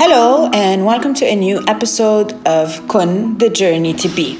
[0.00, 4.38] Hello, and welcome to a new episode of Kun, the Journey to Be.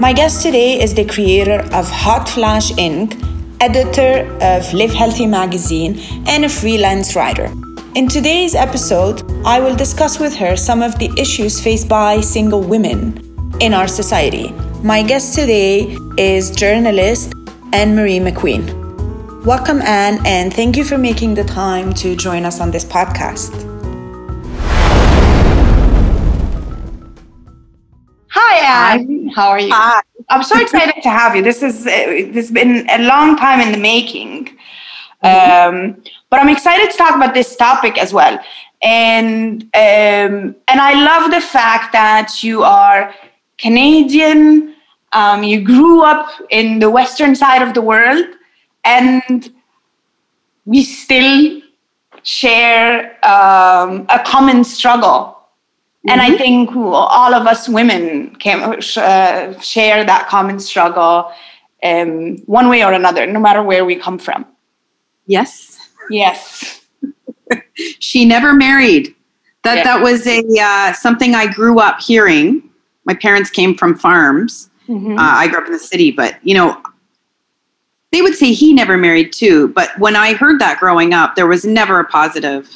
[0.00, 3.12] My guest today is the creator of Hot Flash Inc.,
[3.60, 7.52] editor of Live Healthy magazine, and a freelance writer.
[7.94, 12.62] In today's episode, I will discuss with her some of the issues faced by single
[12.62, 13.20] women
[13.60, 14.50] in our society.
[14.82, 17.34] My guest today is journalist
[17.74, 19.44] Anne Marie McQueen.
[19.44, 23.65] Welcome, Anne, and thank you for making the time to join us on this podcast.
[28.76, 29.70] Hi, How are you?
[29.72, 30.02] Hi.
[30.28, 31.42] I'm so excited to have you.
[31.42, 31.90] This is uh,
[32.34, 34.48] this has been a long time in the making,
[35.22, 38.38] um, but I'm excited to talk about this topic as well.
[38.82, 43.14] And um, and I love the fact that you are
[43.56, 44.74] Canadian.
[45.12, 48.26] Um, you grew up in the western side of the world,
[48.84, 49.50] and
[50.66, 51.62] we still
[52.24, 55.35] share um, a common struggle.
[56.08, 58.62] And I think all of us women can
[58.96, 61.32] uh, share that common struggle
[61.82, 64.46] um, one way or another, no matter where we come from.
[65.26, 65.78] Yes.
[66.10, 66.82] Yes.
[68.00, 69.14] She never married.
[69.62, 69.84] That Yeah.
[69.84, 72.70] that was a uh, something I grew up hearing.
[73.04, 74.70] My parents came from farms.
[74.88, 75.18] Mhm.
[75.18, 76.80] Uh, I grew up in the city, but you know,
[78.12, 79.68] they would say he never married too.
[79.68, 82.68] But when I heard that growing up, there was never a positive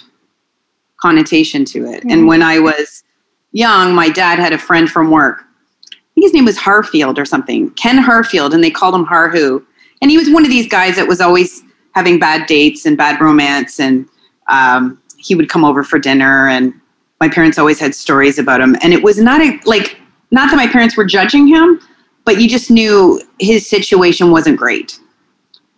[0.99, 2.05] connotation to it.
[2.05, 2.13] Mhm.
[2.13, 3.03] And when I was
[3.53, 5.45] young, my dad had a friend from work.
[5.93, 9.65] I think his name was Harfield or something, Ken Harfield, and they called him Harhu.
[10.03, 11.63] And he was one of these guys that was always
[11.93, 14.07] having bad dates and bad romance, and
[14.49, 16.49] um, he would come over for dinner.
[16.49, 16.75] And
[17.21, 18.77] my parents always had stories about him.
[18.83, 21.81] And it was not a like not that my parents were judging him,
[22.25, 24.99] but you just knew his situation wasn't great.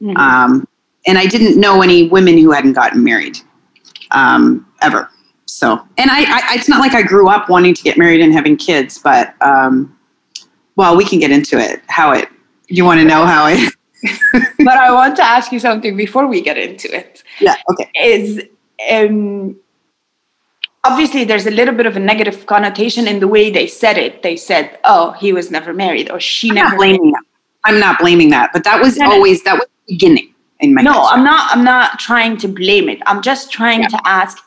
[0.00, 0.16] Mhm.
[0.16, 0.68] Um,
[1.06, 3.38] and I didn't know any women who hadn't gotten married
[4.12, 5.08] um, ever.
[5.52, 8.32] So, and I, I, it's not like I grew up wanting to get married and
[8.32, 9.96] having kids, but um,
[10.76, 11.82] well, we can get into it.
[11.88, 12.28] How it?
[12.68, 13.74] You want to know how it?
[14.58, 17.22] but I want to ask you something before we get into it.
[17.40, 17.54] yeah.
[17.70, 17.88] Okay.
[18.02, 18.42] Is
[18.90, 19.54] um,
[20.84, 24.22] obviously there's a little bit of a negative connotation in the way they said it.
[24.22, 27.22] They said, "Oh, he was never married," or "She I'm never." not blaming that.
[27.64, 30.92] I'm not blaming that, but that was always that was the beginning in my no
[30.92, 31.02] head.
[31.12, 33.88] i'm not i'm not trying to blame it i'm just trying Yeah.
[33.88, 34.38] to ask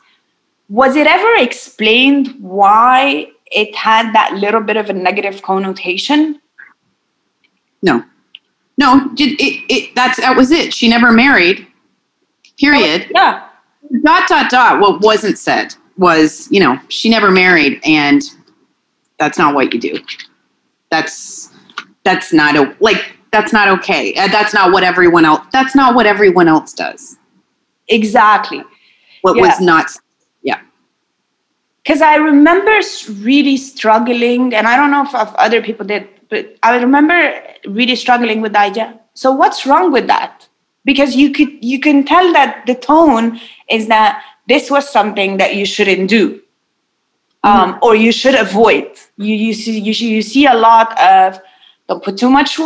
[0.68, 6.40] was it ever explained why it had that little bit of a negative connotation
[7.82, 8.02] No,
[8.78, 9.08] no.
[9.14, 9.94] Did it, it?
[9.94, 10.74] That's that was it.
[10.74, 11.66] She never married.
[12.58, 13.06] Period.
[13.14, 13.48] yeah
[14.02, 18.22] dot dot dot what wasn't said was you know she never married and
[19.18, 19.96] that's not what you do
[20.90, 21.52] that's
[22.02, 25.94] that's not a like that's not okay Uh, that's not what everyone else that's not
[25.94, 27.16] what everyone else does
[27.88, 28.60] exactly
[29.22, 29.42] what Yeah.
[29.42, 29.86] was not
[31.86, 32.76] because i remember
[33.30, 37.18] really struggling and i don't know if, if other people did but i remember
[37.80, 40.46] really struggling with the idea so what's wrong with that?
[40.84, 45.56] Because you could you can tell that the tone is that this was something that
[45.56, 46.40] you shouldn't do
[47.42, 48.92] um, or you should avoid.
[49.16, 51.40] You you see you, you see a lot of
[51.88, 52.56] don't put too much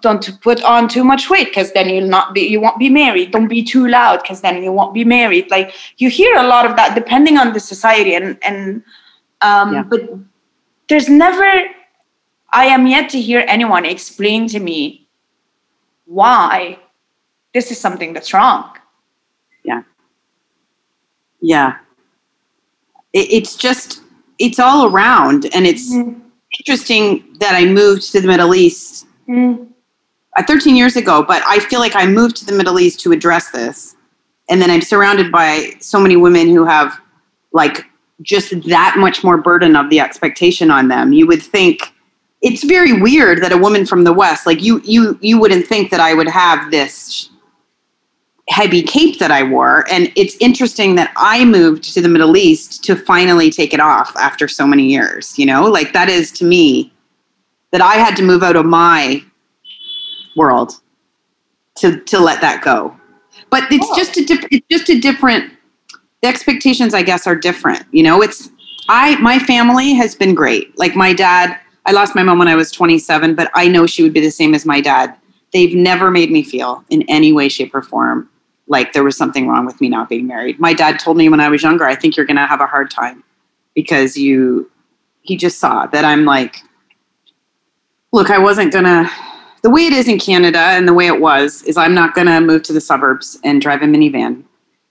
[0.00, 3.30] don't put on too much weight because then you'll not be you won't be married.
[3.30, 5.50] Don't be too loud because then you won't be married.
[5.50, 8.82] Like you hear a lot of that depending on the society and and
[9.42, 9.82] um Yeah.
[9.82, 10.00] but
[10.88, 11.48] there's never
[12.52, 15.06] i am yet to hear anyone explain to me
[16.06, 16.78] why
[17.54, 18.76] this is something that's wrong.
[21.40, 21.76] Yeah.
[23.12, 24.02] It, it's just
[24.38, 25.92] it's all around and it's
[26.58, 29.68] interesting that i moved to the middle east Mm.
[30.36, 33.12] uh, 13 years ago, but I feel like I moved to the Middle East to
[33.12, 33.94] address this.
[34.48, 36.98] And then I'm surrounded by so many women who have
[37.52, 37.86] like
[38.22, 41.12] just that much more burden of the expectation on them.
[41.12, 41.92] You would think
[42.42, 45.92] it's very weird that a woman from the West, like you, you, you wouldn't think
[45.92, 47.29] that I would have this
[48.48, 49.84] heavy cape that I wore.
[49.92, 54.16] And it's interesting that I moved to the Middle East to finally take it off
[54.16, 56.92] after so many years, you know, like that is to me
[57.70, 59.22] that I had to move out of my
[60.36, 60.80] world
[61.76, 62.96] to to let that go.
[63.50, 63.96] But it's Oh.
[63.96, 65.52] just a diff- it's just a different
[66.22, 67.84] the expectations I guess are different.
[67.92, 68.50] You know, it's
[68.88, 70.76] I my family has been great.
[70.78, 74.02] Like my dad, I lost my mom when I was 27, but I know she
[74.02, 75.14] would be the same as my dad.
[75.52, 78.28] They've never made me feel in any way shape or form
[78.68, 80.60] like there was something wrong with me not being married.
[80.60, 82.66] My dad told me when I was younger, I think you're going to have a
[82.66, 83.24] hard time
[83.74, 84.70] because you
[85.22, 86.62] he just saw that I'm like
[88.12, 89.10] look, I wasn't gonna.
[89.62, 92.40] The way it is in Canada and the way it was is I'm not gonna
[92.40, 94.44] move to the suburbs and drive a minivan.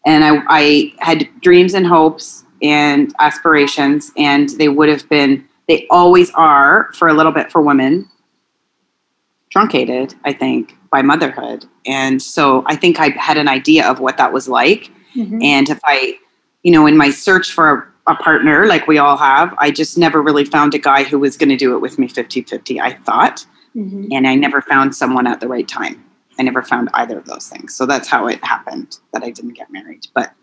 [0.05, 5.87] And I, I had dreams and hopes and aspirations, and they would have been, they
[5.89, 8.09] always are for a little bit for women,
[9.49, 11.65] truncated, I think, by motherhood.
[11.85, 14.91] And so I think I had an idea of what that was like.
[15.15, 15.41] Mm-hmm.
[15.41, 16.17] And if I,
[16.63, 19.97] you know, in my search for a, a, partner, like we all have, I just
[19.97, 22.79] never really found a guy who was going to do it with me 50 50,
[22.79, 23.45] I thought.
[23.75, 24.07] Mm-hmm.
[24.11, 26.03] And I never found someone at the right time.
[26.39, 27.75] I never found either of those things.
[27.75, 30.07] So that's how it happened that I didn't get married.
[30.13, 30.33] But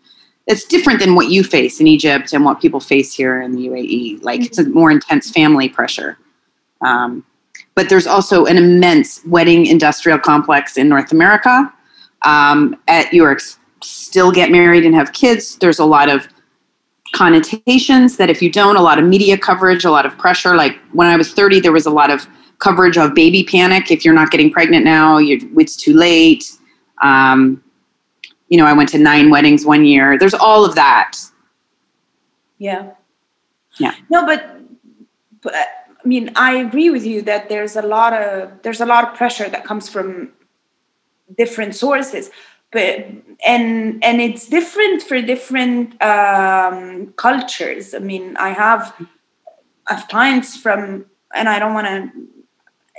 [0.45, 3.67] it's different than what you face in Egypt and what people face here in the
[3.67, 4.23] UAE.
[4.23, 4.45] Like mm-hmm.
[4.45, 6.17] it's a more intense family pressure.
[6.81, 7.25] Um,
[7.77, 11.71] but there's also an immense wedding industrial complex in North America.
[12.23, 13.37] Um, at your
[13.83, 16.27] still get married and have kids, there's a lot of
[17.13, 20.55] connotations that if you don't, a lot of media coverage, a lot of pressure.
[20.55, 22.27] Like when I was 30, there was a lot of
[22.57, 23.91] coverage of baby panic.
[23.91, 26.51] If you're not getting pregnant now, it's too late.
[27.03, 27.63] Um,
[28.49, 30.17] you know, I went to nine weddings one year.
[30.17, 31.15] There's all of that.
[32.57, 32.89] Yeah.
[33.77, 33.93] Yeah.
[34.09, 34.61] No, but,
[35.43, 35.53] but
[36.07, 39.13] I mean, I agree with you that there's a lot of there's a lot of
[39.13, 40.31] pressure that comes from
[41.37, 42.31] different sources,
[42.71, 43.07] but
[43.45, 47.93] and and it's different for different um, cultures.
[47.93, 48.95] I mean, I have
[49.89, 52.09] I have clients from, and I don't want to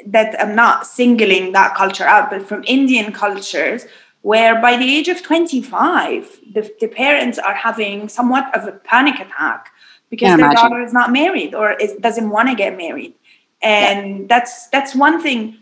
[0.08, 3.86] that I'm not singling that culture out, but from Indian cultures
[4.20, 9.14] where by the age of 25, the, the parents are having somewhat of a panic
[9.14, 9.72] attack
[10.10, 10.70] because their imagine.
[10.70, 13.14] daughter is not married or is, doesn't want to get married
[13.62, 14.24] and yeah.
[14.28, 15.58] that's that's one thing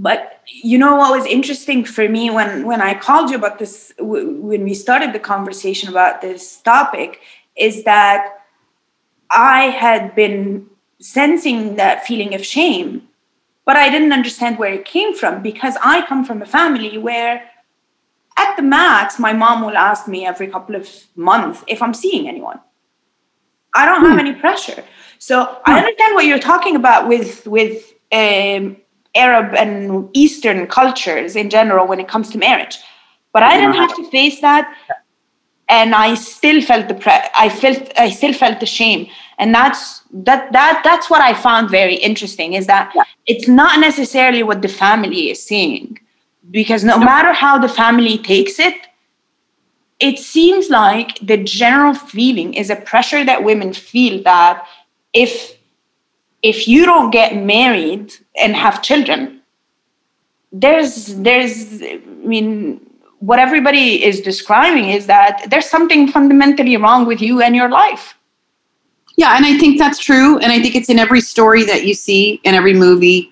[0.00, 3.92] but you know what was interesting for me when when i called you about this
[3.98, 7.20] w- when we started the conversation about this topic
[7.56, 8.44] is that
[9.30, 10.66] i had been
[11.00, 13.06] sensing that feeling of shame
[13.64, 17.44] but i didn't understand where it came from because i come from a family where
[18.36, 22.26] at the max my mom will ask me every couple of months if i'm seeing
[22.26, 22.58] anyone
[23.74, 24.26] I don't have hmm.
[24.26, 24.84] any pressure.
[25.18, 25.70] So hmm.
[25.70, 28.76] I understand what you're talking about with with um,
[29.14, 32.78] Arab and Eastern cultures in general when it comes to marriage,
[33.32, 34.72] but I didn't have to face that,
[35.68, 39.08] and I still felt the pre- I felt I still felt the shame,
[39.38, 43.02] and that's that that that's what I found very interesting is that yeah.
[43.26, 45.98] it's not necessarily what the family is seeing,
[46.50, 48.74] because no, no matter how the family takes it,
[50.00, 54.66] it seems like the general feeling is a pressure that women feel that
[55.12, 55.56] if
[56.42, 59.40] if you don't get married and have children
[60.52, 62.80] there's there's i mean
[63.20, 68.14] what everybody is describing is that there's something fundamentally wrong with you and your life.
[69.18, 71.94] Yeah and i think that's true and i think it's in every story that you
[71.94, 73.30] see in every movie.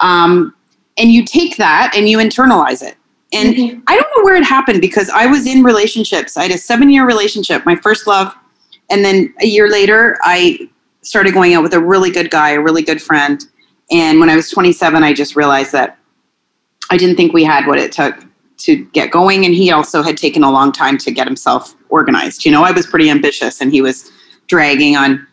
[0.00, 0.54] Um,
[0.96, 2.97] and you take that and you internalize it
[3.32, 3.80] and mm-hmm.
[3.86, 6.36] I don't know where it happened because I was in relationships.
[6.36, 8.34] I had a seven year relationship, my first love.
[8.90, 10.68] And then a year later, I
[11.02, 13.44] started going out with a really good guy, a really good friend.
[13.90, 15.98] And when I was 27, I just realized that
[16.90, 18.16] I didn't think we had what it took
[18.58, 19.44] to get going.
[19.44, 22.44] And he also had taken a long time to get himself organized.
[22.44, 24.10] You know, I was pretty ambitious and he was
[24.46, 25.26] dragging on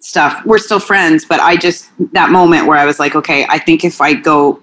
[0.00, 0.44] stuff.
[0.44, 3.84] We're still friends, but I just, that moment where I was like, okay, I think
[3.84, 4.60] if I go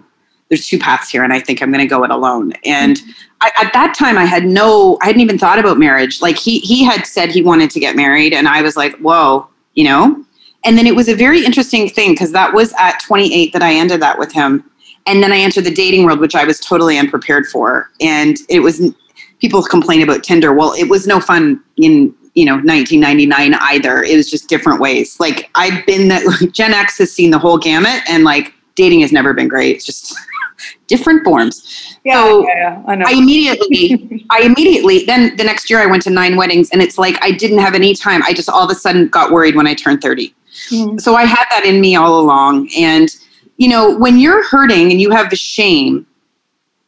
[0.51, 2.51] there's two paths here and i think i'm going to go it alone.
[2.65, 3.11] And mm-hmm.
[3.39, 6.21] I, at that time i had no i hadn't even thought about marriage.
[6.21, 9.47] Like he he had said he wanted to get married and i was like whoa
[9.73, 10.25] you know?
[10.65, 13.73] And then it was a very interesting thing because that was at 28 that i
[13.73, 14.69] ended that with him.
[15.07, 17.89] And then i entered the dating world which i was totally unprepared for.
[18.01, 18.93] And it was
[19.39, 20.53] people complain about tinder.
[20.53, 24.03] Well it was no fun in you know 1999 either.
[24.03, 25.17] It was just different ways.
[25.17, 29.11] Like i've been that gen x has seen the whole gamut and like dating has
[29.11, 29.77] never been great.
[29.77, 30.15] It's just
[30.87, 31.97] different forms.
[32.03, 33.05] Yeah, so yeah, yeah, I know.
[33.07, 36.97] I immediately, I immediately, then the next year I went to nine weddings and it's
[36.97, 38.21] like I didn't have any time.
[38.23, 40.33] I just all of a sudden got worried when I turned 30.
[40.69, 40.97] Mm-hmm.
[40.97, 42.69] So I had that in me all along.
[42.77, 43.09] And,
[43.57, 46.05] you know, when you're hurting and you have the shame,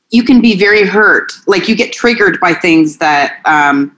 [0.09, 1.31] you can be very hurt.
[1.47, 3.97] Like you get triggered by things that um,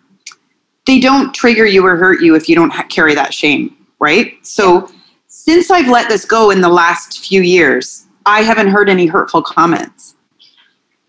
[0.86, 4.34] they don't trigger you or hurt you if you don't ha- carry that shame, right?
[4.46, 4.90] So
[5.28, 9.42] since I've let this go in the last few years, I haven't heard any hurtful
[9.42, 10.16] comments.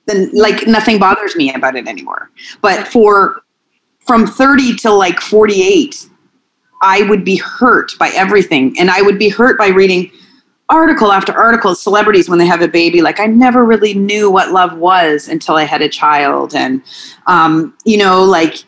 [0.06, 2.30] Then like nothing bothers me about it anymore.
[2.61, 3.42] But for
[4.06, 6.08] from 30 to like 48,
[6.82, 8.78] I would be hurt by everything.
[8.78, 10.11] And I would be hurt by reading
[10.68, 13.00] article after article of celebrities when they have a baby.
[13.02, 16.54] Like I never really knew what love was until I had a child.
[16.54, 16.82] And
[17.26, 18.64] um, you know, like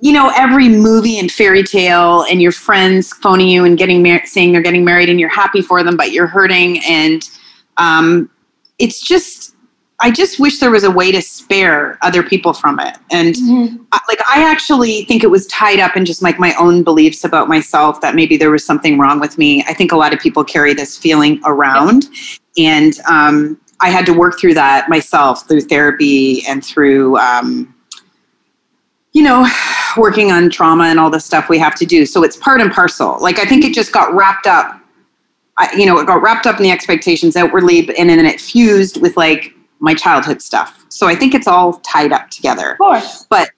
[0.00, 4.26] you know every movie and fairy tale and your friends phoning you and getting married
[4.26, 7.28] saying they're getting married and you're happy for them but you're hurting and
[7.80, 8.30] um,
[8.78, 9.56] it's just
[10.02, 12.96] I just wish there was a way to spare other people from it.
[13.10, 13.36] And
[13.92, 17.22] I- like I actually think it was tied up in just like my own beliefs
[17.24, 19.62] about myself that maybe there was something wrong with me.
[19.68, 22.06] I think a lot of people carry this feeling around,
[22.56, 27.18] and um, I had to work through that myself through therapy and through.
[27.18, 27.74] Um,
[29.12, 29.44] you know,
[29.96, 32.06] working on trauma and all the stuff we have to do.
[32.06, 33.18] So it's part and parcel.
[33.20, 34.79] Like I think it just got wrapped up.
[35.60, 39.00] I, you know, it got wrapped up in the expectations outwardly, and then it fused
[39.00, 40.86] with like my childhood stuff.
[40.88, 42.72] So I think it's all tied up together.
[42.72, 43.26] Of course.
[43.28, 43.50] But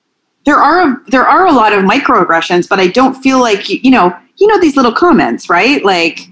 [0.44, 4.12] there are there are a lot of microaggressions, but I don't feel like you know
[4.38, 5.84] you know these little comments, right?
[5.84, 6.28] Like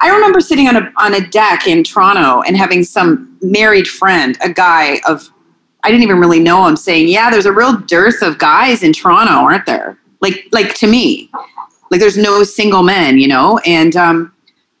[0.00, 4.38] I remember sitting on a on a deck in Toronto and having some married friend,
[4.42, 5.30] a guy of
[5.84, 8.94] I didn't even really know him, saying, "Yeah, there's a real dearth of guys in
[8.94, 11.30] Toronto, aren't there?" Like like to me,
[11.90, 13.58] like there's no single men, you know.
[13.66, 14.32] And um,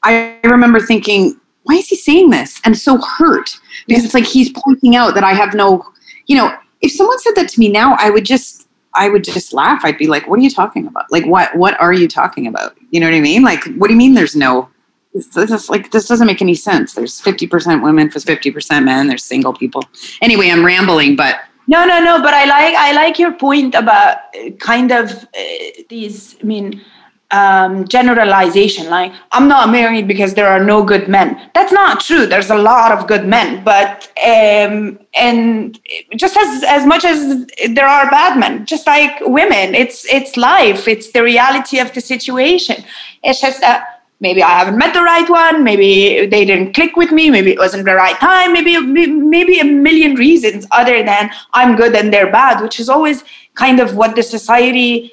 [0.02, 2.60] I remember thinking, why is he saying this?
[2.64, 3.50] And so hurt
[3.86, 5.84] because it's like he's pointing out that I have no,
[6.26, 9.52] you know, if someone said that to me now, I would just, I would just
[9.52, 9.82] laugh.
[9.84, 11.04] I'd be like, what are you talking about?
[11.12, 12.76] Like, what, what are you talking about?
[12.90, 13.42] You know what I mean?
[13.42, 14.68] Like, what do you mean there's no,
[15.14, 16.94] this, this is like, this doesn't make any sense.
[16.94, 19.06] There's 50% women for 50% men.
[19.06, 19.84] There's single people.
[20.22, 22.20] Anyway, I'm rambling, but No, no, no.
[22.20, 26.36] But I like I like your point about uh, kind of uh, these.
[26.40, 26.82] I mean,
[27.30, 28.88] um, generalization.
[28.88, 31.50] Like I'm not married because there are no good men.
[31.54, 32.26] That's not true.
[32.26, 35.78] There's a lot of good men, but um, and
[36.16, 40.88] just as as much as there are bad men, just like women, it's it's life.
[40.88, 42.84] It's the reality of the situation.
[43.22, 43.96] It's just that.
[44.22, 45.64] Maybe I haven't met the right one.
[45.64, 47.30] Maybe they didn't click with me.
[47.30, 48.52] Maybe it wasn't the right time.
[48.52, 53.24] Maybe maybe a million reasons other than I'm good and they're bad, which is always
[53.54, 55.10] kind of what the society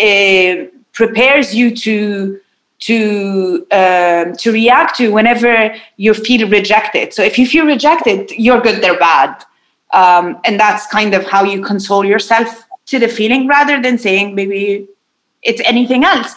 [0.00, 2.40] uh, prepares you to
[2.78, 7.12] to um, to react to whenever you feel rejected.
[7.12, 9.44] So if you feel rejected, you're good, they're bad,
[9.92, 14.34] um, and that's kind of how you console yourself to the feeling rather than saying
[14.34, 14.88] maybe
[15.42, 16.34] it's anything else.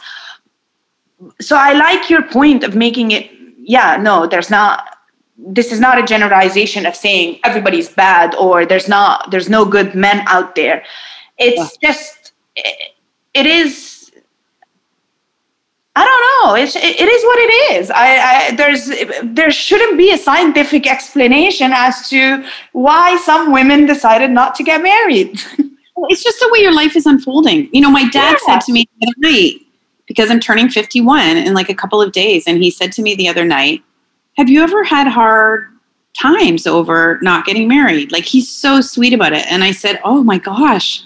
[1.42, 3.32] So I like your point of making it.
[3.58, 4.98] Yeah, no, there's not.
[5.38, 9.96] This is not a generalization of saying everybody's bad or there's not there's no good
[9.96, 10.84] men out there.
[11.38, 12.92] It's just it,
[13.34, 13.89] it is
[15.96, 16.56] I don't know.
[16.64, 17.92] It's, it, it is what it is.
[17.92, 18.90] I, I, there's
[19.24, 24.82] there shouldn't be a scientific explanation as to why some women decided not to get
[24.82, 25.32] married.
[26.10, 27.70] it's just the way your life is unfolding.
[27.74, 28.54] You know, my dad Yeah.
[28.60, 29.56] said to me the other night
[30.08, 33.16] because I'm turning 51 in like a couple of days, and he said to me
[33.16, 33.84] the other night,
[34.38, 35.68] "Have you ever had hard
[36.20, 40.24] times over not getting married?" Like he's so sweet about it, and I said, "Oh
[40.24, 41.04] my gosh."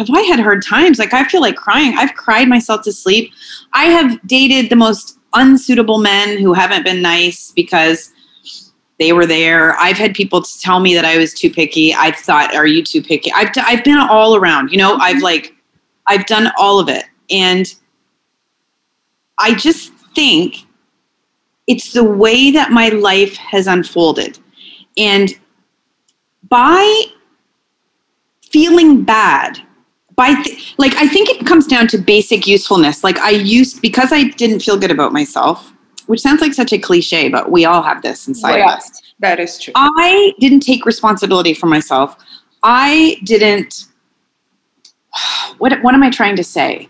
[0.00, 0.98] Have I had hard times?
[0.98, 1.92] Like I feel like crying.
[1.98, 3.34] I've cried myself to sleep.
[3.74, 8.10] I have dated the most unsuitable men who haven't been nice because
[8.98, 9.76] they were there.
[9.76, 11.94] I've had people tell me that I was too picky.
[11.94, 14.72] I thought, "Are you too picky?" I've d- I've been all around.
[14.72, 15.24] You know, I've mm-hmm.
[15.24, 15.54] like
[16.06, 17.66] I've done all of it, and
[19.38, 20.64] I just think
[21.66, 24.38] it's the way that my life has unfolded,
[24.96, 25.38] and
[26.48, 27.04] by
[28.50, 29.60] feeling bad
[30.22, 34.12] by th- like i think it comes down to basic usefulness like i used because
[34.12, 35.72] i didn't feel good about myself
[36.06, 39.38] which sounds like such a cliche but we all have this inside of us that
[39.38, 39.72] is true.
[39.76, 42.16] I didn't take responsibility for myself.
[42.62, 43.86] I didn't.
[45.58, 46.88] What, what am I trying to say?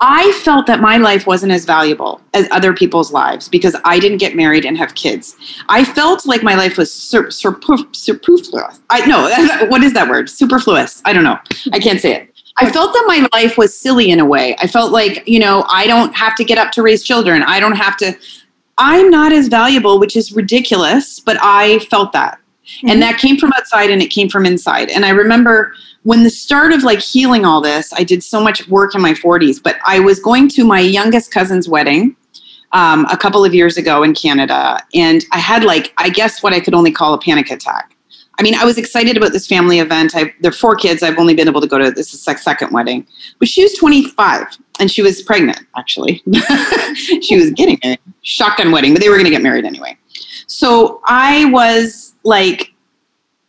[0.00, 4.16] I felt that my life wasn't as valuable as other people's lives because I didn't
[4.16, 5.36] get married and have kids.
[5.68, 8.80] I felt like my life was sur- surpu- superfluous.
[8.88, 10.30] I no, what is that word?
[10.30, 11.02] Superfluous.
[11.04, 11.38] I don't know.
[11.72, 12.29] I can't say it.
[12.60, 14.54] I felt that my life was silly in a way.
[14.58, 17.42] I felt like, you know, I don't have to get up to raise children.
[17.42, 18.16] I don't have to
[18.80, 22.38] I'm not as valuable, which is ridiculous, but I felt that.
[22.88, 24.88] And that came from outside and it came from inside.
[24.88, 25.74] And I remember
[26.04, 29.12] when the start of like healing all this, I did so much work in my
[29.12, 32.16] 40s, but I was going to my youngest cousin's wedding
[32.72, 34.78] um, a couple of years ago in Canada.
[34.94, 37.94] And I had like, I guess what I could only call a panic attack.
[38.40, 40.16] I mean, I was excited about this family event.
[40.16, 41.02] I, there are four kids.
[41.02, 43.06] I've only been able to go to this is like second wedding,
[43.38, 44.46] but she was 25
[44.78, 45.60] and she was pregnant.
[45.76, 46.22] Actually,
[47.20, 47.98] she was getting married.
[48.22, 49.94] Shotgun wedding, but they were going to get married anyway.
[50.46, 52.72] So I was like,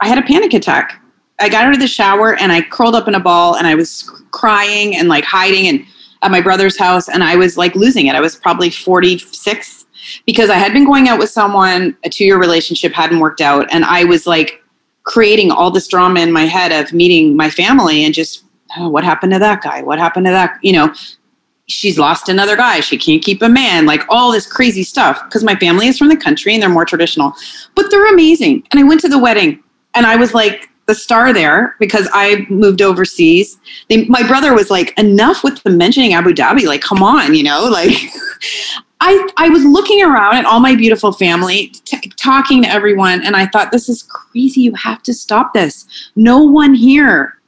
[0.01, 1.01] I had a panic attack.
[1.39, 3.75] I got out of the shower and I curled up in a ball and I
[3.75, 5.85] was crying and like hiding and
[6.21, 8.15] at my brother's house and I was like losing it.
[8.15, 9.85] I was probably 46
[10.25, 13.71] because I had been going out with someone, a two year relationship hadn't worked out,
[13.71, 14.60] and I was like
[15.03, 18.43] creating all this drama in my head of meeting my family and just
[18.77, 19.81] oh, what happened to that guy?
[19.81, 20.59] What happened to that?
[20.61, 20.93] You know,
[21.67, 22.79] she's lost another guy.
[22.79, 25.23] She can't keep a man, like all this crazy stuff.
[25.25, 27.33] Because my family is from the country and they're more traditional,
[27.75, 28.67] but they're amazing.
[28.71, 29.63] And I went to the wedding
[29.95, 33.57] and I was like the star there because I moved overseas.
[33.89, 36.65] They, my brother was like, enough with the mentioning Abu Dhabi.
[36.65, 37.95] Like, come on, you know, like.
[39.03, 43.35] I, I was looking around at all my beautiful family, t- talking to everyone, and
[43.35, 44.61] I thought, this is crazy.
[44.61, 45.87] You have to stop this.
[46.15, 47.39] No one here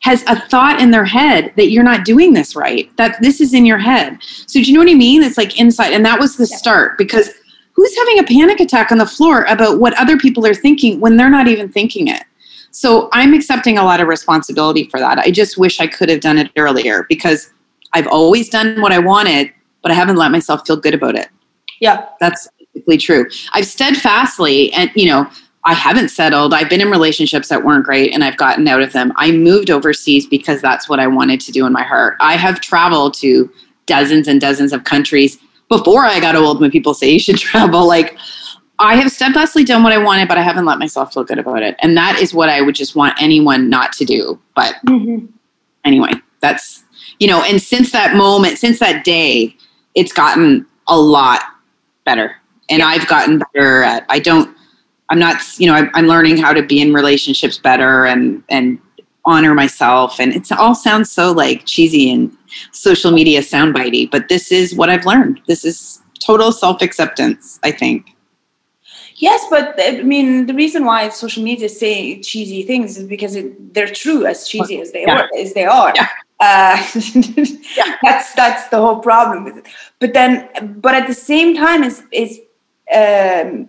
[0.00, 3.54] has a thought in their head that you're not doing this right, that this is
[3.54, 4.18] in your head.
[4.22, 5.22] So, do you know what I mean?
[5.22, 5.94] It's like inside.
[5.94, 7.30] And that was the start because
[7.72, 11.16] who's having a panic attack on the floor about what other people are thinking when
[11.16, 12.24] they're not even thinking it?
[12.70, 15.18] So, I'm accepting a lot of responsibility for that.
[15.18, 17.50] I just wish I could have done it earlier because
[17.94, 21.28] I've always done what I wanted but I haven't let myself feel good about it.
[21.80, 22.06] Yeah.
[22.20, 23.28] That's basically true.
[23.52, 25.28] I've steadfastly, and you know,
[25.64, 26.54] I haven't settled.
[26.54, 29.12] I've been in relationships that weren't great and I've gotten out of them.
[29.16, 32.16] I moved overseas because that's what I wanted to do in my heart.
[32.20, 33.52] I have traveled to
[33.86, 37.86] dozens and dozens of countries before I got old when people say you should travel.
[37.86, 38.16] Like,
[38.78, 41.62] I have steadfastly done what I wanted, but I haven't let myself feel good about
[41.62, 41.76] it.
[41.80, 44.40] And that is what I would just want anyone not to do.
[44.54, 45.26] But mm-hmm.
[45.84, 46.84] anyway, that's,
[47.18, 49.56] you know, and since that moment, since that day,
[49.94, 51.42] it's gotten a lot
[52.04, 52.36] better
[52.70, 52.86] and yeah.
[52.86, 54.56] i've gotten better at i don't
[55.10, 58.78] i'm not you know I'm, I'm, learning how to be in relationships better and and
[59.24, 62.34] honor myself and it all sounds so like cheesy and
[62.72, 68.16] social media soundbitey but this is what i've learned this is total self-acceptance i think
[69.16, 73.74] yes but i mean the reason why social media say cheesy things is because it,
[73.74, 75.22] they're true as cheesy as they yeah.
[75.22, 76.08] are as they are yeah.
[76.40, 77.96] Uh, yeah.
[78.02, 79.66] that's that's the whole problem with it.
[79.98, 80.48] But then,
[80.80, 82.40] but at the same time, is is
[82.94, 83.68] um,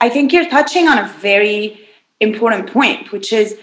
[0.00, 1.80] I think you're touching on a very
[2.20, 3.58] important point, which is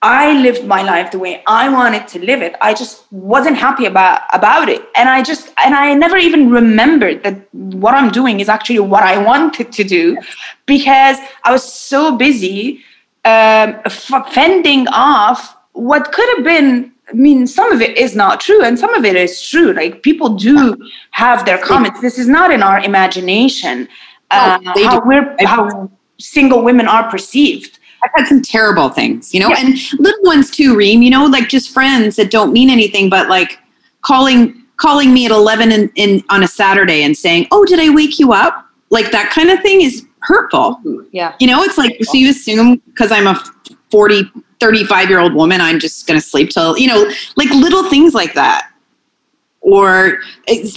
[0.00, 2.54] I lived my life the way I wanted to live it.
[2.60, 7.24] I just wasn't happy about about it, and I just and I never even remembered
[7.24, 10.16] that what I'm doing is actually what I wanted to do,
[10.66, 12.84] because I was so busy
[13.24, 13.80] um,
[14.30, 18.78] fending off what could have been I mean, some of it is not true, and
[18.78, 19.72] some of it is true.
[19.72, 20.76] Like people do
[21.12, 22.00] have their comments.
[22.00, 23.88] This is not in our imagination.
[24.30, 27.78] Uh, no, how we're how single women are perceived.
[28.04, 29.60] I've had some terrible things, you know, yeah.
[29.60, 31.02] and little ones too, Reem.
[31.02, 33.58] You know, like just friends that don't mean anything, but like
[34.02, 37.88] calling calling me at eleven in, in on a Saturday and saying, "Oh, did I
[37.88, 40.80] wake you up?" Like that kind of thing is hurtful.
[41.10, 43.42] Yeah, you know, it's like so you assume because I'm a
[43.90, 47.88] forty 35 year old woman, I'm just going to sleep till, you know, like little
[47.88, 48.70] things like that.
[49.60, 50.20] Or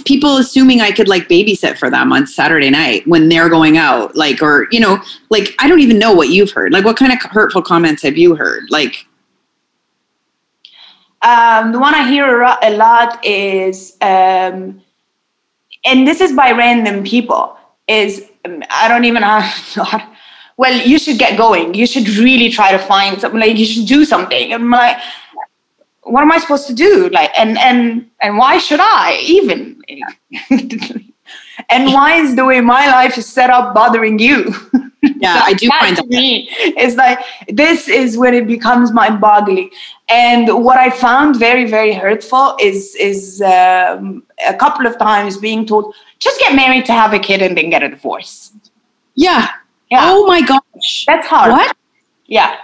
[0.04, 4.14] people assuming I could like babysit for them on Saturday night when they're going out.
[4.16, 6.72] Like, or, you know, like I don't even know what you've heard.
[6.72, 8.64] Like, what kind of hurtful comments have you heard?
[8.70, 9.06] Like,
[11.22, 14.82] um, the one I hear a lot is, um,
[15.84, 18.28] and this is by random people, is
[18.70, 20.11] I don't even have
[20.56, 21.74] well, you should get going.
[21.74, 23.40] You should really try to find something.
[23.40, 24.52] Like you should do something.
[24.52, 24.98] And I'm like,
[26.02, 27.08] what am I supposed to do?
[27.10, 29.82] Like, and and and why should I even?
[31.68, 34.52] and why is the way my life is set up bothering you?
[35.02, 36.06] Yeah, I do find that.
[36.06, 39.70] Me, it's like this is when it becomes mind-boggling.
[40.08, 45.66] And what I found very, very hurtful is is um, a couple of times being
[45.66, 48.52] told, just get married to have a kid and then get a divorce.
[49.14, 49.48] Yeah,
[49.92, 50.10] yeah.
[50.10, 51.04] Oh my gosh.
[51.06, 51.52] That's hard.
[51.52, 51.76] What?
[52.26, 52.56] Yeah.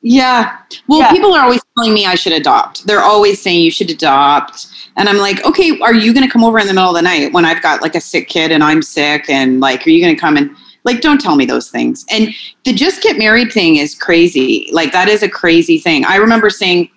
[0.00, 0.58] Yeah.
[0.88, 1.12] Well, yeah.
[1.12, 2.86] people are always telling me I should adopt.
[2.86, 4.68] They're always saying you should adopt.
[4.96, 7.02] And I'm like, okay, are you going to come over in the middle of the
[7.02, 9.28] night when I've got like a sick kid and I'm sick?
[9.28, 12.04] And like, are you going to come and like, don't tell me those things.
[12.10, 12.28] And
[12.64, 14.68] the just get married thing is crazy.
[14.72, 16.04] Like, that is a crazy thing.
[16.04, 16.90] I remember saying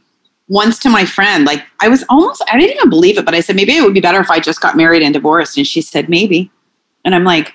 [0.49, 3.39] once to my friend, like, I was almost, I didn't even believe it, but I
[3.39, 5.57] said, maybe it would be better if I just got married and divorced.
[5.57, 6.51] And she said, maybe.
[7.05, 7.53] And I'm like,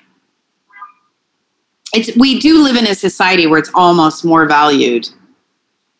[1.93, 5.07] it's we do live in a society where it's almost more valued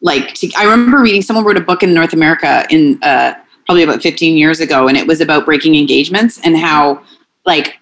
[0.02, 3.34] like to, i remember reading someone wrote a book in north america in uh,
[3.66, 7.02] probably about 15 years ago and it was about breaking engagements and how
[7.46, 7.80] like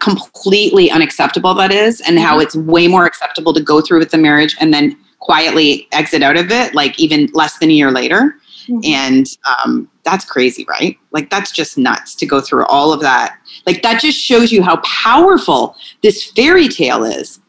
[0.00, 2.42] completely unacceptable that is and how mm-hmm.
[2.42, 6.36] it's way more acceptable to go through with the marriage and then quietly exit out
[6.36, 8.80] of it like even less than a year later mm-hmm.
[8.84, 13.38] and um, that's crazy right like that's just nuts to go through all of that
[13.66, 17.40] like that just shows you how powerful this fairy tale is.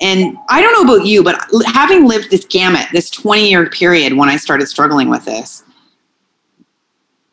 [0.00, 4.14] And I don't know about you, but having lived this gamut, this 20 year period
[4.14, 5.62] when I started struggling with this,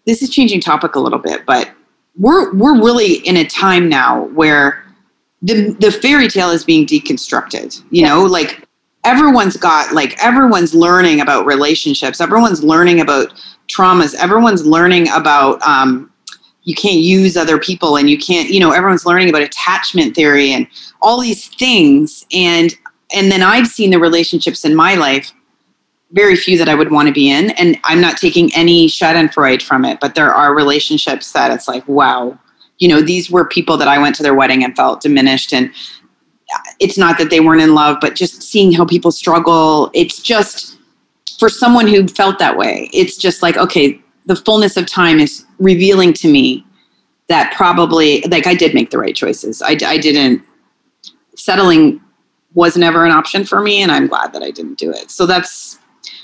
[0.05, 1.71] this is changing topic a little bit, but
[2.17, 4.83] we're we're really in a time now where
[5.41, 7.81] the the fairy tale is being deconstructed.
[7.89, 8.66] You know, like
[9.03, 13.33] everyone's got like everyone's learning about relationships, everyone's learning about
[13.67, 16.11] traumas, everyone's learning about um,
[16.63, 20.51] you can't use other people and you can't you know everyone's learning about attachment theory
[20.51, 20.67] and
[21.01, 22.75] all these things and
[23.13, 25.31] and then I've seen the relationships in my life,
[26.11, 27.51] very few that I would want to be in.
[27.51, 31.87] And I'm not taking any Schadenfreude from it, but there are relationships that it's like,
[31.87, 32.37] wow,
[32.79, 35.53] you know, these were people that I went to their wedding and felt diminished.
[35.53, 35.71] And
[36.79, 40.77] it's not that they weren't in love, but just seeing how people struggle, it's just
[41.39, 45.45] for someone who felt that way, it's just like, okay, the fullness of time is
[45.59, 46.65] revealing to me
[47.27, 49.61] that probably, like, I did make the right choices.
[49.61, 50.41] I, I didn't,
[51.35, 52.01] settling
[52.53, 55.11] was never an option for me, and I'm glad that I didn't do it.
[55.11, 55.77] So that's,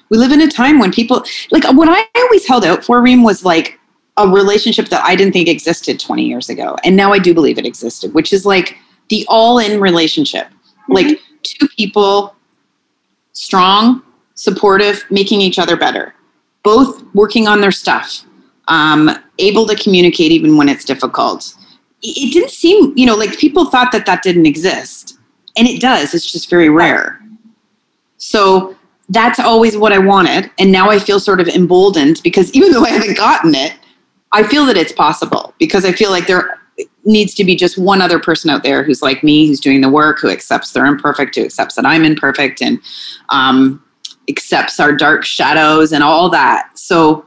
[0.10, 3.24] we live in a time when people, like, what I always held out for, Reem,
[3.24, 3.80] was like,
[4.18, 6.78] a relationship that I didn't think existed 20 years ago.
[6.84, 8.78] And now I do believe it existed, which is like
[9.10, 10.48] the all in relationship.
[10.48, 10.94] Mm-hmm.
[10.94, 12.36] Like two people,
[13.34, 14.02] strong,
[14.36, 16.14] supportive, making each other better,
[16.64, 18.26] both working on their stuff,
[18.68, 21.56] um, able to communicate even when it's difficult.
[22.02, 25.18] It didn't seem, you know, like people thought that that didn't exist.
[25.56, 27.22] And it does, it's just very rare.
[28.18, 28.76] So
[29.10, 30.50] that's always what I wanted.
[30.58, 33.74] And now I feel sort of emboldened because even though I haven't gotten it,
[34.32, 36.60] I feel that it's possible because I feel like there
[37.06, 39.90] needs to be just one other person out there who's like me, who's doing the
[39.90, 42.80] work, who accepts they're imperfect, who accepts that I'm imperfect, and
[43.30, 43.84] um,
[44.30, 46.70] accepts our dark shadows and all that.
[46.78, 47.26] So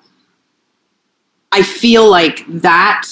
[1.52, 3.06] I feel like that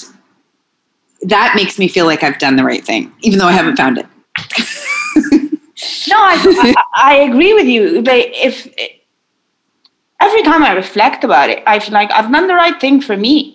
[1.23, 3.97] that makes me feel like I've done the right thing, even though I haven't found
[3.97, 4.05] it.
[6.07, 8.01] no, I, I, I, agree with you.
[8.03, 8.67] But if
[10.19, 13.17] every time I reflect about it, I feel like I've done the right thing for
[13.17, 13.54] me.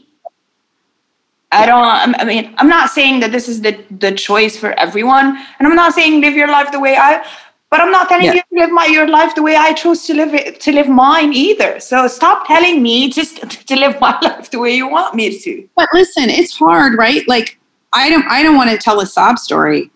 [1.53, 2.15] I don't.
[2.21, 5.75] I mean, I'm not saying that this is the the choice for everyone, and I'm
[5.75, 7.27] not saying live your life the way I.
[7.71, 8.35] But I'm not telling yeah.
[8.35, 10.89] you to live my your life the way I chose to live it to live
[10.89, 11.79] mine either.
[11.79, 13.37] So stop telling me just
[13.69, 15.69] to live my life the way you want me to.
[15.77, 17.27] But listen, it's hard, right?
[17.29, 17.59] Like
[17.93, 19.91] I don't I don't want to tell a sob story,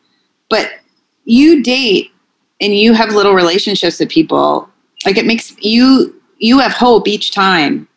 [0.51, 0.71] but
[1.25, 2.13] you date
[2.61, 4.69] and you have little relationships with people.
[5.05, 7.89] Like it makes you you have hope each time.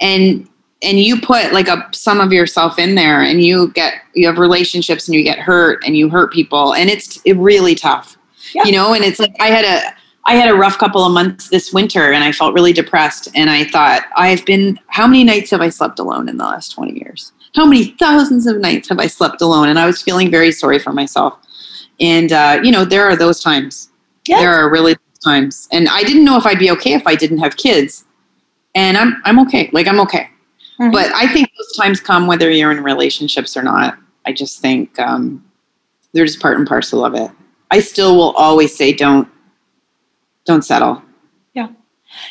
[0.00, 0.48] And
[0.84, 4.38] and you put like a some of yourself in there and you get you have
[4.38, 8.16] relationships and you get hurt and you hurt people and it's it really tough.
[8.54, 8.64] Yeah.
[8.66, 9.94] you know and it's like i had a
[10.26, 13.50] i had a rough couple of months this winter and i felt really depressed and
[13.50, 16.92] i thought i've been how many nights have i slept alone in the last 20
[16.92, 17.32] years?
[17.56, 19.68] How many thousands of nights have i slept alone?
[19.70, 21.38] And i was feeling very sorry for myself.
[22.00, 23.90] And uh, you know there are those times.
[24.28, 24.40] Yes.
[24.40, 25.68] there are really times.
[25.72, 28.04] And i didn't know if i'd be okay if i didn't have kids.
[28.74, 29.70] And i'm i'm okay.
[29.72, 30.28] Like i'm okay
[30.80, 30.90] Mm-hmm.
[30.90, 33.96] But I think those times come whether you're in relationships or not.
[34.26, 35.44] I just think um,
[36.12, 37.30] they're just part and parcel of it.
[37.70, 39.28] I still will always say don't
[40.44, 41.02] don't settle.
[41.54, 41.68] Yeah.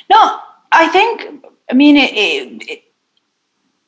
[0.09, 0.39] No,
[0.71, 2.83] I think I mean it, it, it,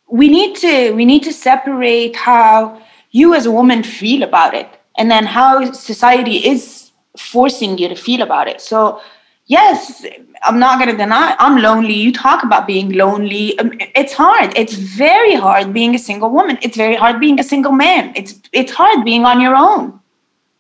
[0.10, 4.68] we need to we need to separate how you as a woman feel about it
[4.98, 8.62] and then how society is forcing you to feel about it.
[8.62, 9.02] So
[9.48, 10.06] yes,
[10.44, 11.94] I'm not going to deny I'm lonely.
[11.94, 13.58] You talk about being lonely.
[13.60, 14.58] Um, it's hard.
[14.58, 16.58] It's very hard being a single woman.
[16.62, 18.14] It's very hard being a single man.
[18.16, 20.00] It's it's hard being on your own.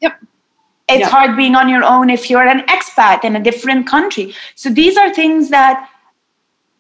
[0.01, 0.13] Yep.
[0.87, 1.11] It's yep.
[1.11, 4.35] hard being on your own if you're an expat in a different country.
[4.55, 5.89] So these are things that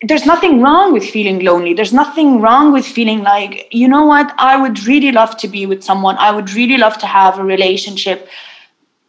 [0.01, 1.73] there's nothing wrong with feeling lonely.
[1.73, 5.65] There's nothing wrong with feeling like, you know what, I would really love to be
[5.65, 6.17] with someone.
[6.17, 8.29] I would really love to have a relationship.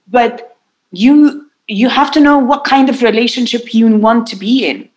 [0.08, 0.56] But
[0.92, 4.88] you you have to know what kind of relationship you want to be in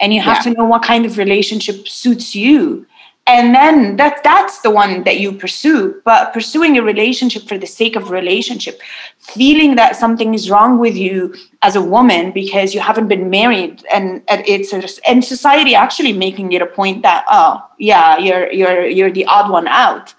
[0.00, 0.52] and you have yeah.
[0.52, 2.86] to know what kind of relationship suits you
[3.26, 7.66] and then that that's the one that you pursue but pursuing a relationship for the
[7.66, 8.80] sake of relationship
[9.18, 13.84] feeling that something is wrong with you as a woman because you haven't been married
[13.92, 18.50] and, and it's a, and society actually making it a point that oh yeah you're
[18.52, 20.14] you're you're the odd one out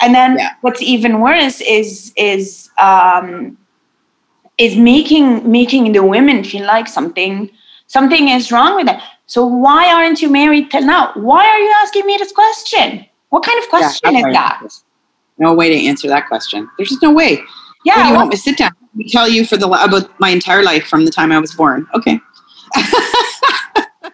[0.00, 0.50] and then yeah.
[0.60, 3.56] what's even worse is is um
[4.58, 7.50] is making making the women feel like something
[7.86, 9.00] something is wrong with them.
[9.26, 11.12] So why aren't you married till now?
[11.14, 13.06] Why are you asking me this question?
[13.30, 14.62] What kind of question yeah, is that?
[15.38, 16.68] No way to answer that question.
[16.76, 17.42] There's just no way.
[17.84, 17.96] Yeah.
[17.96, 18.72] When you want me to sit down?
[18.94, 21.86] We tell you for the about my entire life from the time I was born.
[21.94, 22.20] Okay.
[24.04, 24.12] Do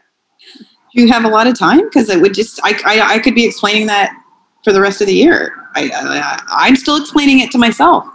[0.94, 1.84] you have a lot of time?
[1.84, 4.10] Because it would just I, I I could be explaining that
[4.64, 5.54] for the rest of the year.
[5.74, 8.06] I, I I'm still explaining it to myself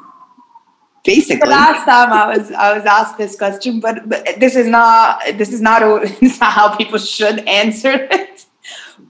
[1.05, 1.39] basically.
[1.39, 5.21] The last time i was i was asked this question but, but this is not
[5.35, 8.45] this is not a, is not how people should answer it.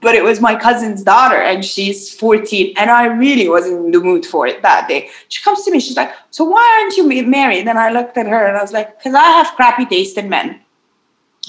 [0.02, 4.00] But it was my cousin's daughter and she's 14 and i really was in the
[4.00, 5.08] mood for it that day.
[5.28, 7.66] She comes to me she's like so why aren't you married?
[7.66, 10.28] And i looked at her and i was like because i have crappy taste in
[10.28, 10.60] men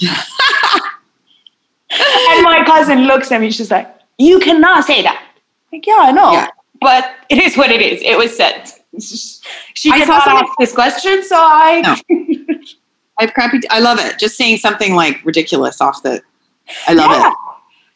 [0.00, 0.10] and
[2.42, 5.24] my cousin looks at me she's like you cannot say that.
[5.72, 6.48] Like yeah i know yeah.
[6.80, 8.00] but it is what it is.
[8.02, 8.72] It was said
[9.74, 11.80] she did not ask this question, so I.
[11.80, 11.96] No.
[13.20, 13.60] I have crappy.
[13.70, 14.18] I love it.
[14.18, 16.22] Just saying something like ridiculous off the.
[16.86, 17.30] I love Yeah.
[17.30, 17.34] it.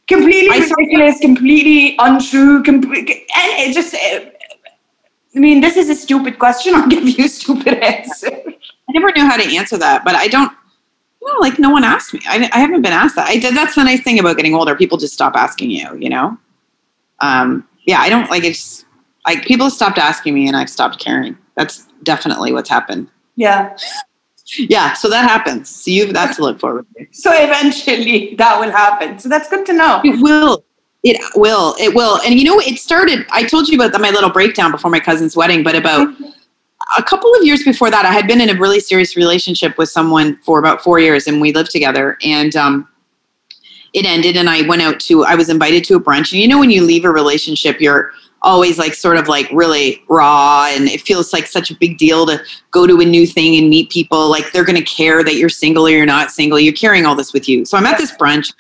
[0.09, 3.95] Completely I saw- ridiculous, completely untrue, complete, and it just.
[3.95, 4.31] uh,
[5.35, 6.75] I mean, this is a stupid question.
[6.77, 8.29] I'll give you a stupid answer.
[8.29, 10.53] I never knew how to answer that, but I don't.
[11.21, 12.21] You know, like no one asked me.
[12.27, 13.29] I, I haven't been asked that.
[13.29, 13.55] I did.
[13.55, 14.75] That's the nice thing about getting older.
[14.75, 15.97] People just stop asking you.
[15.97, 16.37] You know.
[17.21, 17.69] Um.
[17.87, 18.01] Yeah.
[18.01, 18.85] I don't like it's
[19.27, 21.37] like people stopped asking me, and I've stopped caring.
[21.57, 23.09] That's definitely what's happened.
[23.37, 23.77] Yeah.
[24.59, 24.93] Yeah.
[24.95, 25.69] So that happens.
[25.69, 27.07] So you have that to look forward to.
[27.13, 29.19] So eventually that will happen.
[29.19, 30.01] So that's good to know.
[30.05, 30.65] It will.
[31.05, 31.75] It will.
[31.81, 32.21] It will.
[32.23, 33.27] And you know, it started.
[33.31, 36.15] I told you about my little breakdown before my cousin's wedding, but about
[36.99, 39.89] a couple of years before that, I had been in a really serious relationship with
[39.89, 42.19] someone for about four years, and we lived together.
[42.23, 42.89] And um,
[43.95, 45.25] it ended, and I went out to.
[45.25, 48.13] I was invited to a brunch, and you know, when you leave a relationship, you're
[48.43, 52.27] always like sort of like really raw and it feels like such a big deal
[52.27, 55.37] to go to a new thing and meet people like they're going to care that
[55.37, 57.65] you're single or you're not single you're carrying all this with you.
[57.65, 58.53] So i'm at this brunch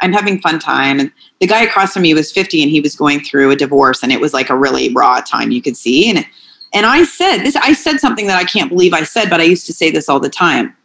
[0.00, 1.10] i'm having fun time and
[1.40, 4.12] the guy across from me was 50 and he was going through a divorce and
[4.12, 6.26] it was like a really raw time you could see and
[6.74, 9.44] and i said this i said something that i can't believe i said but i
[9.44, 10.76] used to say this all the time.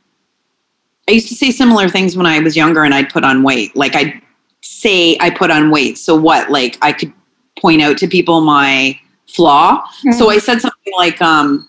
[1.08, 3.76] I used to say similar things when i was younger and i'd put on weight
[3.76, 4.22] like i'd
[4.62, 7.12] say i put on weight so what like i could
[7.60, 9.84] point out to people my flaw.
[10.18, 11.68] So i said something like um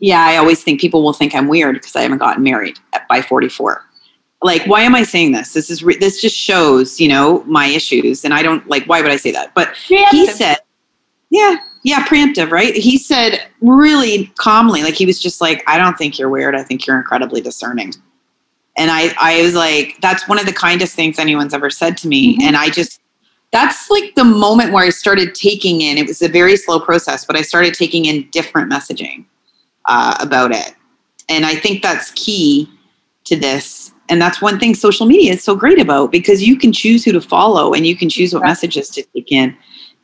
[0.00, 3.06] yeah i always think people will think i'm weird because i haven't gotten married at,
[3.08, 3.84] by 44
[4.42, 5.52] like why am i saying this?
[5.52, 9.00] This is re- this just shows you know my issues and i don't like why
[9.02, 9.54] would i say that?
[9.54, 10.28] But he Preemptive.
[10.32, 10.56] said
[11.30, 12.74] yeah yeah preemptive right?
[12.74, 16.54] He said really calmly like he was just like i don't think you're weird.
[16.56, 17.92] I think you're incredibly discerning.
[18.76, 22.08] And i i was like that's one of the kindest things anyone's ever said to
[22.08, 22.42] me Mhm.
[22.44, 22.91] and i just
[23.52, 27.24] that's like the moment where i started taking in it was a very slow process
[27.24, 29.24] but i started taking in different messaging
[29.86, 30.74] uh, about it.
[31.28, 32.68] And i think that's key
[33.24, 33.92] to this.
[34.08, 37.12] And that's one thing social media is so great about because you can choose who
[37.12, 39.56] to follow and you can choose what messages to take in.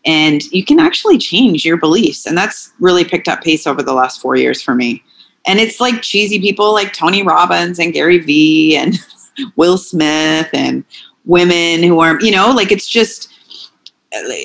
[0.06, 2.24] And you can actually change your beliefs.
[2.24, 5.02] And that's really picked up pace over the last four years for me.
[5.46, 8.98] And it's like cheesy people like tony robbins and gary vee and
[9.56, 10.84] will smith and
[11.24, 13.27] women who are you know like it's just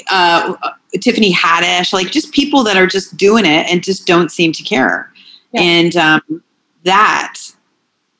[0.10, 0.54] uh,
[0.99, 4.63] tiffany haddish like just people that are just doing it and just don't seem to
[4.63, 5.12] care
[5.52, 5.62] Yeah.
[5.62, 6.43] and um,
[6.84, 7.39] that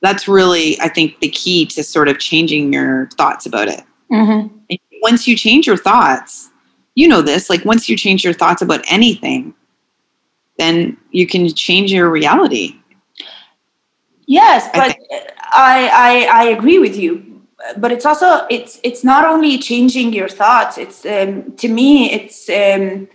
[0.02, 4.52] that's really i think the key to sort of changing your thoughts about it Mhm.
[5.02, 6.50] once you change your thoughts,
[6.96, 9.54] you know this, like once you change your thoughts about anything,
[10.58, 12.76] then you can change your reality.
[14.28, 14.98] Yes, I but
[15.52, 15.90] I,
[16.32, 17.33] I I agree with you.
[17.78, 20.78] But it's also it's it's not only changing your thoughts.
[20.78, 23.08] It's um, to me it's um,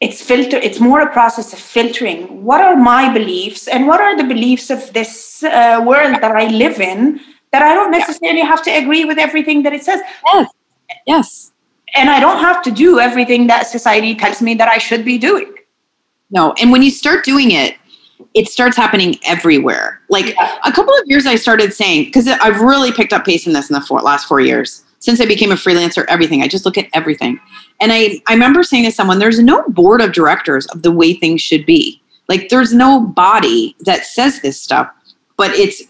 [0.00, 0.58] it's filter.
[0.58, 2.44] It's more a process of filtering.
[2.44, 6.46] What are my beliefs and what are the beliefs of this uh, world that I
[6.48, 7.20] live in?
[7.52, 10.00] That I don't necessarily have to agree with everything that it says,
[10.32, 10.50] Yes.
[11.06, 11.52] Yes.
[11.94, 15.16] and I don't have to do everything that society tells me that I should be
[15.16, 15.52] doing.
[16.30, 16.52] No.
[16.60, 17.76] And when you start doing it,
[18.34, 20.00] it starts happening everywhere.
[20.08, 20.58] Like Yeah.
[20.64, 23.70] a couple of years I started saying, because I've really picked up pace in this
[23.70, 24.84] in the four, last four years.
[24.98, 26.42] Since I became a freelancer, everything.
[26.42, 27.38] I just look at everything.
[27.80, 31.12] And I, I remember saying to someone, there's no board of directors of the way
[31.14, 32.00] things should be.
[32.28, 34.90] Like there's no body that says this stuff,
[35.36, 35.82] but it's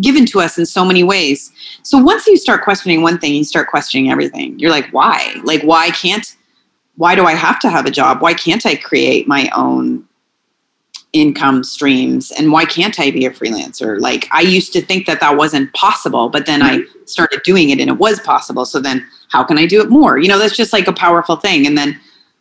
[0.00, 1.52] given to us in so many ways.
[1.82, 4.58] So once you start questioning one thing, you start questioning everything.
[4.58, 5.36] You're like, why?
[5.44, 6.34] Like, why can't,
[6.96, 8.22] why do I have to have a job?
[8.22, 10.04] Why can't I create my own
[11.14, 12.30] income streams?
[12.32, 13.98] And why can't I be a freelancer?
[13.98, 17.04] Like, I used to think that that wasn't possible, but then I mm-hmm.
[17.06, 18.66] started doing it and it was possible.
[18.66, 20.18] So then how can I do it more?
[20.18, 21.66] You know, that's just like a powerful thing.
[21.66, 21.98] And then,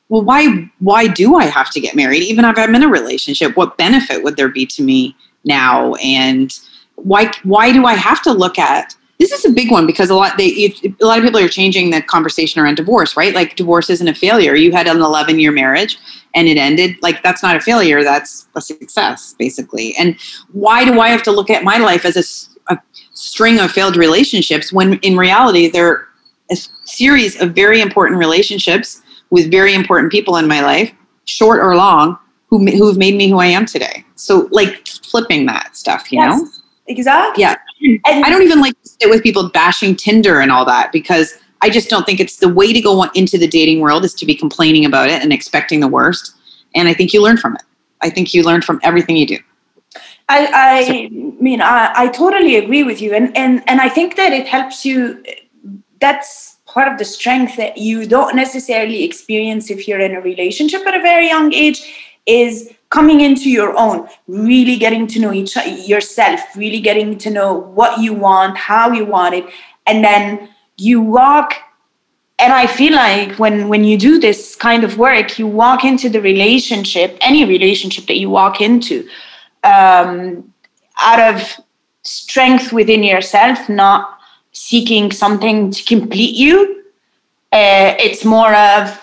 [0.09, 2.23] well, why, why do I have to get married?
[2.23, 5.93] Even if I'm in a relationship, what benefit would there be to me now?
[5.95, 6.53] And,
[6.95, 10.15] why why do I have to look at this is a big one because a
[10.15, 13.33] lot they a lot of people are changing the conversation around divorce, right?
[13.33, 14.55] Like divorce isn't a failure.
[14.55, 15.97] You had an 11 year marriage
[16.35, 16.95] and it ended.
[17.01, 18.03] Like that's not a failure.
[18.03, 19.95] That's a success, basically.
[19.95, 20.17] And
[20.51, 22.23] why do I have to look at my life as a
[23.13, 26.07] string of failed relationships when in reality they're
[26.51, 30.91] a series of very important relationships with very important people in my life,
[31.25, 32.17] short or long,
[32.47, 34.05] who who've made me who I am today.
[34.15, 36.47] So like flipping that stuff, you know.
[36.87, 37.41] exactly.
[37.41, 37.55] Yeah.
[37.81, 41.37] And I don't even like to sit with people bashing Tinder and all that because
[41.63, 44.25] I just don't think it's the way to go into the dating world is to
[44.25, 46.35] be complaining about it and expecting the worst.
[46.75, 47.63] And I think you learn from it.
[48.01, 49.37] I think you learn from everything you do.
[50.27, 54.33] I, I mean, I, I totally agree with you, and, and and I think that
[54.33, 55.23] it helps you.
[55.99, 60.85] That's part of the strength that you don't necessarily experience if you're in a relationship
[60.85, 61.79] at a very young age,
[62.25, 65.55] is coming into your own, really getting to know each
[65.87, 69.45] yourself, really getting to know what you want, how you want it,
[69.87, 71.53] and then you walk.
[72.39, 76.09] And I feel like when when you do this kind of work, you walk into
[76.09, 79.07] the relationship, any relationship that you walk into,
[79.63, 80.53] um,
[80.97, 81.59] out of
[82.03, 84.19] strength within yourself, not
[84.51, 86.83] seeking something to complete you.
[87.51, 88.99] Uh, it's more of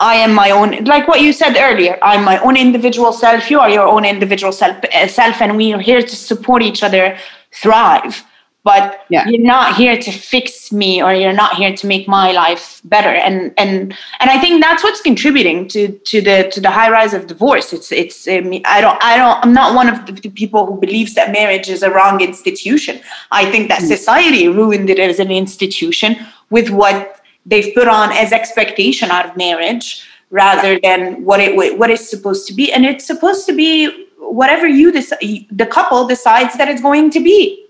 [0.00, 1.98] I am my own, like what you said earlier.
[2.02, 3.50] I'm my own individual self.
[3.50, 6.82] You are your own individual self, uh, self, and we are here to support each
[6.82, 7.18] other
[7.52, 8.24] thrive.
[8.62, 9.26] But Yeah.
[9.26, 13.08] you're not here to fix me, or you're not here to make my life better.
[13.08, 17.14] And and and I think that's what's contributing to to the to the high rise
[17.14, 17.72] of divorce.
[17.72, 21.14] It's it's I don't I don't I'm not one of the, the people who believes
[21.14, 23.00] that marriage is a wrong institution.
[23.30, 23.86] I think that hmm.
[23.86, 26.16] society ruined it as an institution
[26.50, 31.90] with what they've put on as expectation out of marriage rather than what it what
[31.90, 35.18] it's supposed to be and it's supposed to be whatever you decide
[35.50, 37.66] the couple decides that it's going to be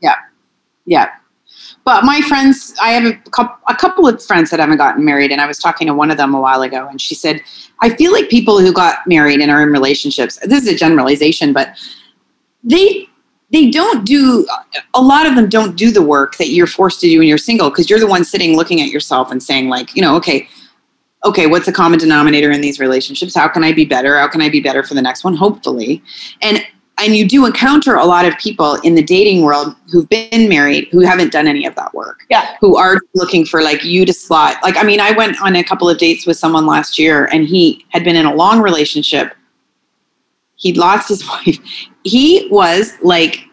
[0.00, 0.16] Yeah.
[0.86, 1.10] Yeah.
[1.84, 5.32] But my friends, I have a couple, a couple of friends that haven't gotten married,
[5.32, 7.40] and I was talking to one of them a while ago, and she said,
[7.80, 11.52] I feel like people who got married and are in relationships, this is a generalization,
[11.52, 11.76] but
[12.62, 13.08] they
[13.50, 14.46] they don't do
[14.94, 17.38] a lot of them don't do the work that you're forced to do when you're
[17.38, 20.46] single because you're the one sitting looking at yourself and saying like you know okay
[21.24, 24.42] okay what's the common denominator in these relationships how can i be better how can
[24.42, 26.02] i be better for the next one hopefully
[26.42, 26.62] and
[27.00, 30.88] and you do encounter a lot of people in the dating world who've been married
[30.90, 32.56] who haven't done any of that work yeah.
[32.60, 35.64] who are looking for like you to slot like i mean i went on a
[35.64, 39.34] couple of dates with someone last year and he had been in a long relationship.
[40.56, 41.58] He'd lost his wife.
[42.04, 43.44] He was like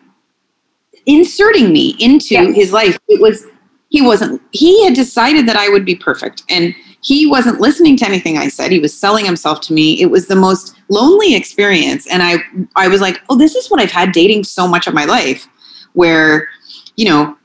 [1.05, 2.51] inserting me into Yeah.
[2.51, 2.97] his life.
[3.07, 3.45] It was
[3.89, 8.05] he wasn't he had decided that i would be perfect and he wasn't listening to
[8.05, 8.71] anything i said.
[8.71, 10.01] He was selling himself to me.
[10.01, 12.37] It was the most lonely experience and i
[12.75, 15.47] i was like oh this is what i've had dating so much of my life
[15.93, 16.47] where
[16.95, 17.35] you know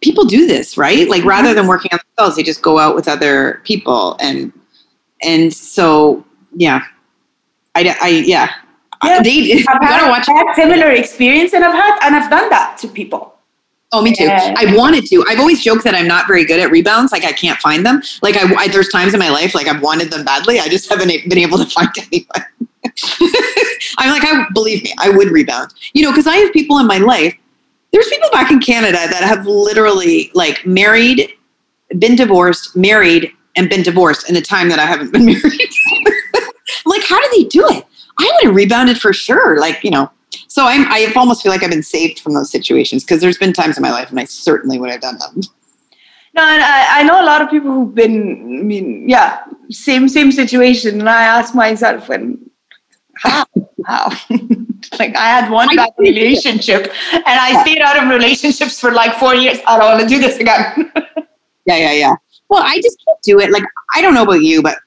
[0.00, 1.28] people do this right like mm-hmm.
[1.28, 4.52] rather than working on themselves they just go out with other people and
[5.22, 6.24] and so
[6.56, 6.82] yeah
[7.74, 8.50] i, I yeah,
[9.04, 9.22] Yeah.
[9.22, 12.78] they I've had, watch I've had similar experience and I've had and I've done that
[12.78, 13.30] to people
[13.92, 14.24] Oh, me too.
[14.24, 14.54] Yeah.
[14.56, 15.24] I wanted to.
[15.28, 17.10] I've always joked that I'm not very good at rebounds.
[17.10, 18.02] Like I can't find them.
[18.22, 20.60] Like I, I there's times in my life like I've wanted them badly.
[20.60, 22.68] I just haven't been able to find anyone.
[23.98, 25.74] I'm like, I believe me, I would rebound.
[25.92, 27.34] You know, because I have people in my life.
[27.92, 31.32] There's people back in Canada that have literally like married,
[31.98, 35.70] been divorced, married, and been divorced in the time that I haven't been married.
[36.86, 37.84] Like, how do they do it?
[38.18, 39.58] I would have rebounded for sure.
[39.58, 40.10] Like, you know,
[40.46, 43.52] so I'm, I almost feel like I've been saved from those situations because there's been
[43.52, 45.40] times in my life when I certainly would have done them.
[46.34, 50.08] no and I, I know a lot of people who've been I mean yeah same
[50.08, 52.39] same situation and I ask myself when
[53.20, 53.44] how
[53.86, 54.08] how
[54.98, 59.34] like I had one bad relationship and I stayed out of relationships for like four
[59.34, 60.92] years I don't want to do this again
[61.66, 62.14] Yeah, yeah, yeah.
[62.48, 63.50] Well, I just can't do it.
[63.50, 63.62] Like,
[63.94, 64.78] I don't know about you, but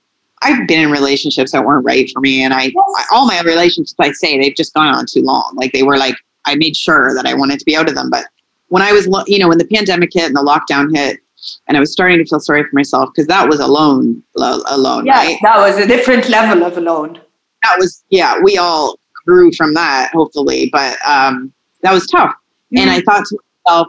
[0.41, 2.43] I've been in relationships that weren't right for me.
[2.43, 5.53] And I, I all my relationships, I say, they've just gone on too long.
[5.55, 6.15] Like, they were like,
[6.45, 8.09] I made sure that I wanted to be out of them.
[8.09, 8.25] But
[8.67, 11.19] when I was, lo- you know, when the pandemic hit and the lockdown hit,
[11.67, 15.05] and I was starting to feel sorry for myself because that was alone, lo- alone,
[15.05, 15.37] yeah right?
[15.43, 17.19] that was a different level of alone
[17.63, 22.34] that was yeah we all grew from that hopefully but um that was tough.
[22.76, 23.88] And i thought to myself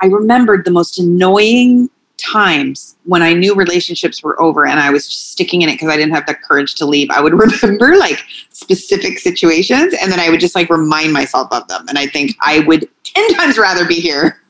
[0.00, 5.08] i remembered the most annoying times when i knew relationships were over and i was
[5.08, 7.10] just sticking in it because i didn't have the courage to leave.
[7.10, 11.66] I would remember like specific situations and then i would just like remind myself of
[11.68, 11.88] them.
[11.88, 14.40] And i think i would 10 times rather be here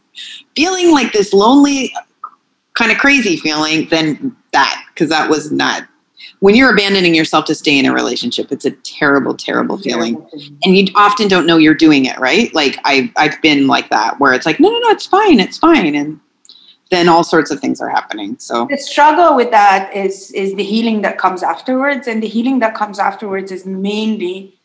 [0.54, 1.94] feeling like this lonely
[2.74, 5.86] kind of crazy feeling than that because that was not
[6.42, 10.14] when you're abandoning yourself to stay in a relationship it's a terrible terrible feeling.
[10.64, 12.52] And you often don't know you're doing it right?
[12.52, 15.56] Like i i've been like that where it's like no no no it's fine it's
[15.56, 16.20] fine and
[16.90, 18.66] then all sorts of things are happening so.
[18.68, 22.74] The struggle with that is is the healing that comes afterwards and the healing that
[22.74, 24.58] comes afterwards is mainly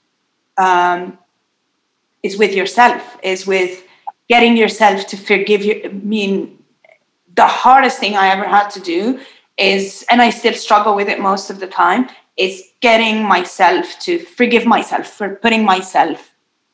[0.57, 1.17] um
[2.23, 3.83] is with yourself is with
[4.27, 6.57] getting yourself to forgive you i mean
[7.35, 9.19] the hardest thing i ever had to do
[9.57, 14.19] is and i still struggle with it most of the time is getting myself to
[14.19, 16.31] forgive myself for putting myself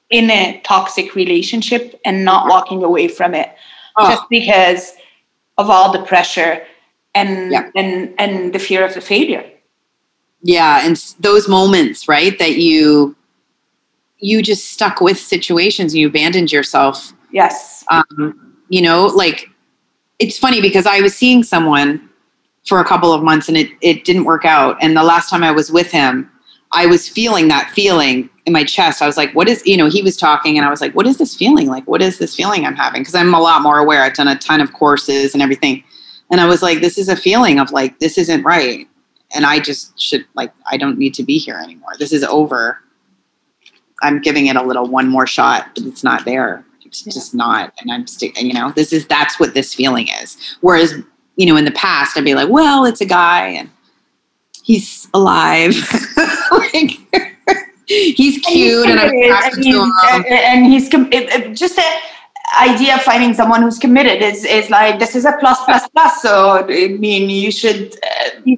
[0.09, 3.49] in a toxic relationship and not walking away from it
[3.95, 4.09] Oh.
[4.09, 4.93] just because
[5.59, 6.65] of all the pressure
[7.13, 7.69] and Yeah.
[7.75, 9.45] and and the fear of the failure.
[10.41, 13.15] yeah and those moments right that you
[14.19, 17.84] you just stuck with situations and you abandoned yourself Yes.
[17.91, 19.49] um, you know like
[20.19, 22.09] it's funny because i was seeing someone
[22.66, 25.43] for a couple of months and it, it didn't work out and the last time
[25.43, 26.30] i was with him
[26.74, 29.01] I was feeling that feeling in my chest.
[29.01, 31.05] I was like, what is, you know, he was talking and I was like, what
[31.05, 31.68] is this feeling?
[31.68, 33.01] Like, what is this feeling I'm having?
[33.01, 34.01] Because I'm a lot more aware.
[34.01, 35.84] I've done a ton of courses and everything.
[36.32, 38.88] And I was like, this is a feeling of like, this isn't right.
[39.36, 41.91] And I just should, like, I don't need to be here anymore.
[41.99, 42.80] This is over.
[44.01, 46.66] I'm giving it a little one more shot, but it's not there.
[46.84, 47.14] It's Yeah.
[47.14, 47.72] just not.
[47.80, 50.38] And I'm sticking, you know, this is, that's what this feeling is.
[50.61, 50.95] Whereas,
[51.36, 53.69] you know, in the past, I'd be like, well, it's a guy and
[54.63, 55.73] he's alive.
[56.51, 56.91] like,
[57.88, 59.91] he's cute and, attracted and to him.
[60.23, 61.86] he's, and he's com- it, it- just the
[62.59, 66.21] idea of finding someone who's committed is is like this is a plus plus plus.
[66.21, 67.95] So I mean, you should.
[68.05, 68.55] Uh,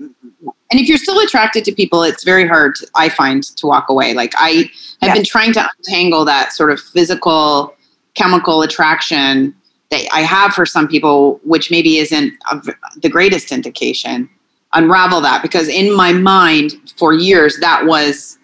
[0.71, 4.13] and if you're still attracted to people it's very hard i find to walk away
[4.15, 5.13] like i have Yeah.
[5.13, 7.73] been trying to untangle that sort of physical
[8.15, 9.55] chemical attraction
[9.91, 12.67] that i have for some people which maybe isn't of
[13.01, 14.29] the greatest indication
[14.73, 15.41] unravel that.
[15.41, 18.37] Because in my mind for years that was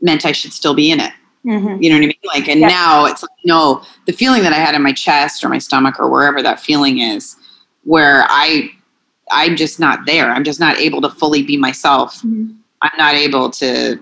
[0.00, 1.12] meant i should still be in it.
[1.44, 1.82] Mhm.
[1.82, 2.14] you know what i mean?
[2.24, 5.48] Like and now it's like no the feeling that i had in my chest or
[5.48, 7.34] my stomach or wherever that feeling is
[7.84, 8.70] where i
[9.32, 10.30] i'm just not there.
[10.30, 12.20] I'm just not able to fully be myself.
[12.22, 12.54] Mhm.
[12.82, 13.98] i'm not able to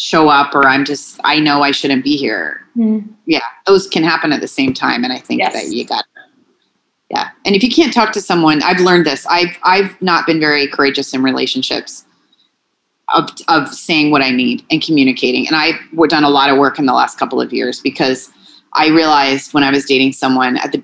[0.00, 2.66] show up or i'm just i know i shouldn't be here.
[2.76, 3.06] Mhm.
[3.26, 5.52] yeah those can happen at the same time and i think Yes.
[5.52, 6.04] that you got
[7.10, 7.30] yeah.
[7.44, 9.26] And if you can't talk to someone i've learned this.
[9.26, 12.04] I've i've not been very courageous in relationships
[13.12, 15.46] of of saying what i need and communicating.
[15.48, 15.78] And i've
[16.08, 18.30] done a lot of work in the last couple of years because
[18.72, 20.80] i realized when i was dating someone at the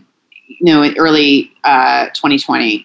[0.48, 2.84] you know in early uh, 2020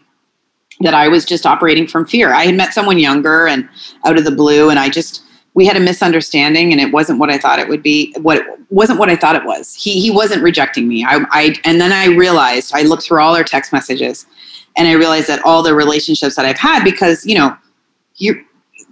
[0.82, 2.32] that i was just operating from fear.
[2.34, 3.68] I had met someone younger and
[4.06, 5.24] out of the blue and i just
[5.54, 8.14] we had a misunderstanding and it wasn't what I thought it would be.
[8.22, 9.74] What it wasn't what I thought it was.
[9.76, 11.04] He he wasn't rejecting me.
[11.04, 14.26] I, I and then I realized I looked through all our text messages
[14.78, 17.56] and I realized that all the relationships that I've had because you know
[18.16, 18.44] you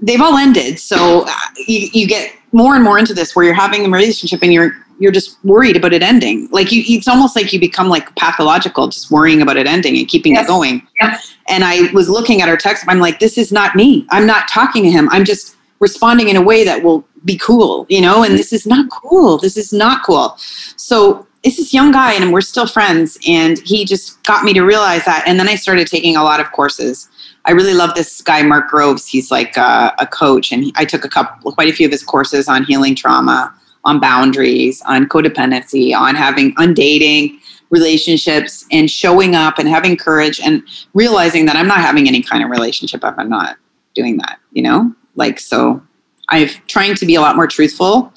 [0.02, 0.80] they've all ended.
[0.80, 1.32] So uh,
[1.68, 4.74] you, you get more and more into this where you're having a relationship and you're
[5.00, 6.50] you're just worried about it ending.
[6.52, 10.06] Like you, it's almost like you become like pathological, just worrying about it ending and
[10.10, 10.44] keeping Yes.
[10.44, 10.86] it going.
[11.00, 11.36] Yes.
[11.48, 12.84] And I was looking at our text.
[12.90, 14.06] I'm like, this is not me.
[14.10, 15.08] I'm not talking to him.
[15.10, 18.24] I'm just responding in a way that will be cool, you know.
[18.24, 19.38] And this is not cool.
[19.38, 20.36] This is not cool.
[20.76, 23.18] So it's this young guy, and we're still friends.
[23.28, 25.24] And he just got me to realize that.
[25.26, 27.10] And then I started taking a lot of courses.
[27.46, 29.08] I really love this guy, Mark Groves.
[29.08, 32.04] He's like a, a coach, and I took a couple, quite a few of his
[32.04, 33.54] courses on healing trauma,
[33.86, 40.42] on boundaries, on codependency, on having, on dating, relationships, and showing up and having courage,
[40.42, 40.62] and
[40.94, 43.58] realizing that I'm not having any kind of relationship if I'm not
[43.96, 44.40] doing that.
[44.52, 45.82] You know, like so.
[46.30, 48.12] I've trying to be a lot more truthful,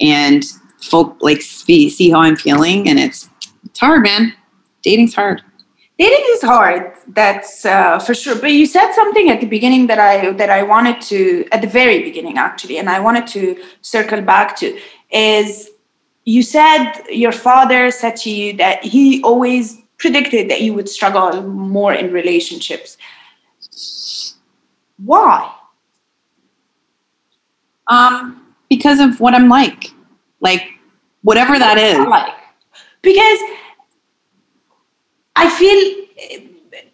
[0.00, 0.44] and
[0.82, 3.30] folk like see, see how I'm feeling, and it's
[3.64, 4.34] it's hard, man.
[4.82, 5.42] Dating's hard.
[5.98, 9.98] dating is hard that's uh, for sure but you said something at the beginning that
[9.98, 13.42] i that i wanted to at the very beginning actually and i wanted to
[13.82, 14.66] circle back to
[15.10, 15.70] is
[16.24, 16.92] you said
[17.24, 19.64] your father said to you that he always
[19.98, 22.96] predicted that you would struggle more in relationships
[25.10, 25.38] why
[27.94, 29.90] Um, because of what I'm like,
[30.40, 30.62] like
[31.22, 31.98] whatever that is.
[32.18, 32.32] like
[33.02, 33.38] because
[35.36, 35.78] i feel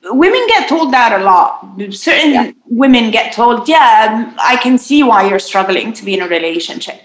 [0.08, 1.50] uh, women get told that a lot
[1.92, 2.50] certain Yeah.
[2.66, 7.00] women get told yeah i can see why you're struggling to be in a relationship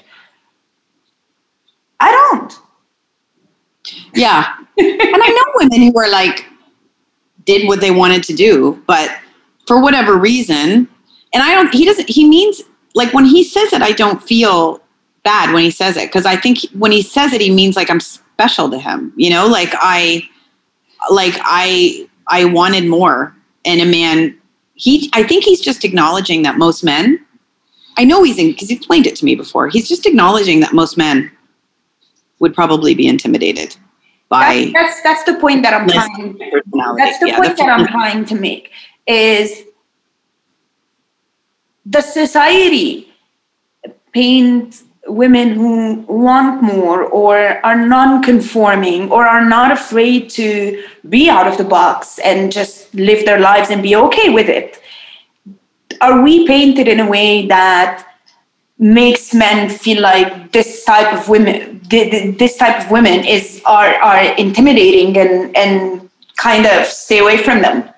[1.99, 2.51] i don't
[4.15, 4.41] Yeah,
[4.77, 6.45] and I know women who are like
[7.45, 9.07] did what they wanted to do, but
[9.67, 10.87] for whatever reason,
[11.33, 11.73] and I don't.
[11.73, 12.09] He doesn't.
[12.09, 12.61] He means
[12.95, 14.81] like when he says it, I don't feel
[15.23, 17.89] bad when he says it because I think when he says it, he means like
[17.89, 19.13] I'm special to him.
[19.15, 20.27] You know, like I,
[21.09, 24.37] like I, I wanted more in a man.
[24.75, 27.25] He, I think he's just acknowledging that most men.
[27.97, 29.67] I know he's in because he explained it to me before.
[29.67, 31.31] He's just acknowledging that most men
[32.39, 33.75] would probably be intimidated
[34.29, 36.37] by that's, that's that's the point that i'm trying
[36.97, 38.71] that's the Yeah, point that i'm trying to make
[39.07, 39.63] is
[41.85, 43.13] the society
[44.13, 51.45] paint women who want more or are non-conforming or are not afraid to be out
[51.45, 54.79] of the box and just live their lives and be okay with it.
[55.99, 58.07] Are we painted in a way that
[58.79, 63.61] makes men feel like this type of women th- th- this type of women is
[63.65, 67.89] are are intimidating and and kind of stay away from them?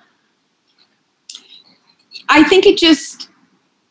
[2.30, 3.15] I think it just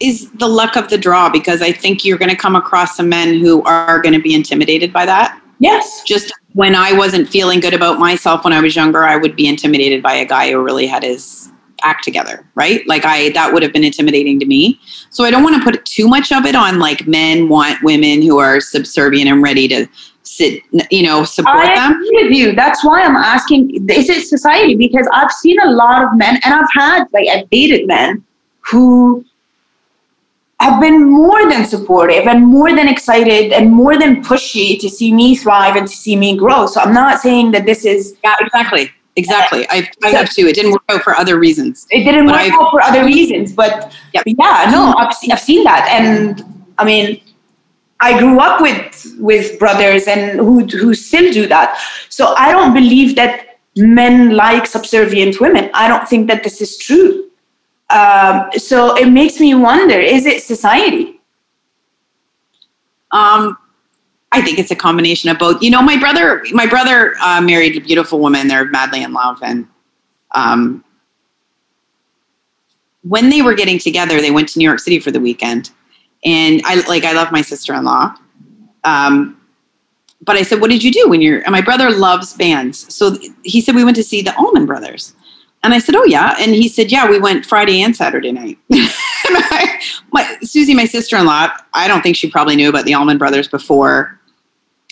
[0.05, 3.09] is the luck of the draw because I think you're going to come across some
[3.09, 5.41] men who are going to be intimidated by that.
[5.61, 9.35] yes Just when I wasn't feeling good about myself when I was younger, I would
[9.35, 11.51] be intimidated by a guy who really had his
[11.83, 12.87] act together, right?
[12.87, 14.81] Like I that would have been intimidating to me.
[15.11, 18.23] So I don't want to put too much of it on like men want women
[18.23, 19.87] who are subservient and ready to
[20.23, 21.93] sit, you know, support I them.
[21.93, 22.55] agree with you.
[22.55, 23.89] That's why I'm asking.
[23.91, 24.75] Is it society?
[24.75, 28.25] Because I've seen a lot of men, and I've had like I've dated men
[28.61, 29.25] who
[30.61, 35.13] have been more than supportive and more than excited and more than pushy to see
[35.13, 36.67] me thrive and to see me grow.
[36.67, 38.91] So I'm not saying that this is Yeah, exactly.
[39.17, 39.67] Exactly.
[39.71, 40.47] I, I have too.
[40.47, 41.87] It didn't work out for other reasons.
[41.91, 44.25] it didn't work I've- out for other reasons, but Yep.
[44.27, 46.45] yeah, no, I've, I've seen that, and
[46.79, 47.21] I mean,
[48.01, 51.79] I grew up with with brothers and who who still do that.
[52.09, 55.71] So I don't believe that men like subservient women.
[55.75, 57.31] I don't think that this is true.
[57.91, 61.21] Um, so it makes me wonder: Is it society?
[63.11, 63.57] Um,
[64.33, 65.63] I think it's a combination of both.
[65.63, 68.49] You know, my brother, my brother uh, married a beautiful woman.
[68.49, 69.69] They're madly in love, and
[70.33, 70.85] um,
[73.03, 75.71] when they were getting together, they went to New York City for the weekend.
[76.25, 78.17] And I like, I love my sister-in-law.
[78.85, 79.41] Um,
[80.23, 83.17] but I said, "What did you do when you're?" And my brother loves bands, so
[83.43, 85.15] he said we went to see the Allman Brothers.
[85.65, 88.59] And I said, "Oh yeah," and he said, "Yeah, we went Friday and Saturday night."
[88.71, 88.81] and
[89.27, 89.81] I,
[90.13, 94.21] my Susie, my sister-in-law, I don't think she probably knew about the Allman Brothers before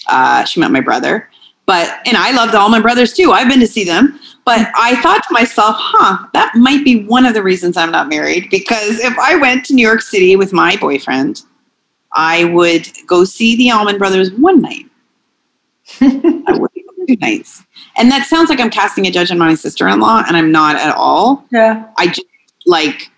[0.08, 1.28] uh, she met my brother.
[1.66, 3.32] But and I love the Allman Brothers too.
[3.32, 4.18] I've been to see them.
[4.44, 8.08] But I thought to myself, huh, that might be one of the reasons I'm not
[8.08, 8.50] married.
[8.50, 11.42] Because if I went to New York City with my boyfriend,
[12.12, 14.86] I would go see the Allman Brothers one night.
[16.00, 16.71] I would
[17.20, 17.62] nights.
[17.96, 20.94] And that sounds like I'm casting a judgment on my sister-in-law, and I'm not at
[20.94, 21.46] all.
[21.50, 21.88] Yeah.
[21.98, 22.26] I just
[22.66, 23.10] like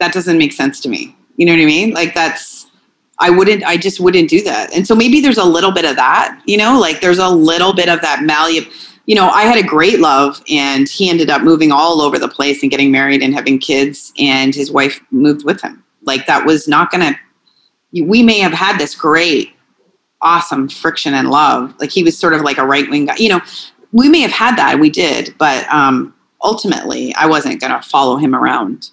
[0.00, 1.16] that doesn't make sense to me.
[1.36, 1.92] You know what I mean?
[1.92, 2.66] Like that's
[3.18, 4.72] I wouldn't I just wouldn't do that.
[4.74, 7.74] And so maybe there's a little bit of that, you know, like there's a little
[7.74, 8.70] bit of that malleable
[9.06, 12.28] you know, I had a great love and he ended up moving all over the
[12.28, 15.84] place and getting married and having kids and his wife moved with him.
[16.02, 19.55] Like that was not going to we may have had this great
[20.26, 21.74] awesome friction and love.
[21.78, 23.16] Like he was sort of like a right-wing guy.
[23.16, 23.40] You know,
[23.92, 26.12] we may have had that, we did, but um
[26.42, 28.90] ultimately I wasn't going to follow him around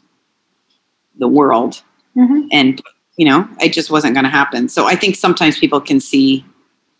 [1.19, 1.81] the world
[2.17, 2.47] Mhm.
[2.51, 2.81] and
[3.17, 6.43] you know it just wasn't going to happen so i think sometimes people can see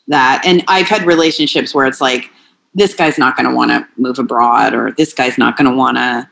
[0.08, 2.30] that and i've had relationships where it's like
[2.76, 5.76] this guy's not going to want to move abroad or this guy's not going to
[5.76, 6.28] want to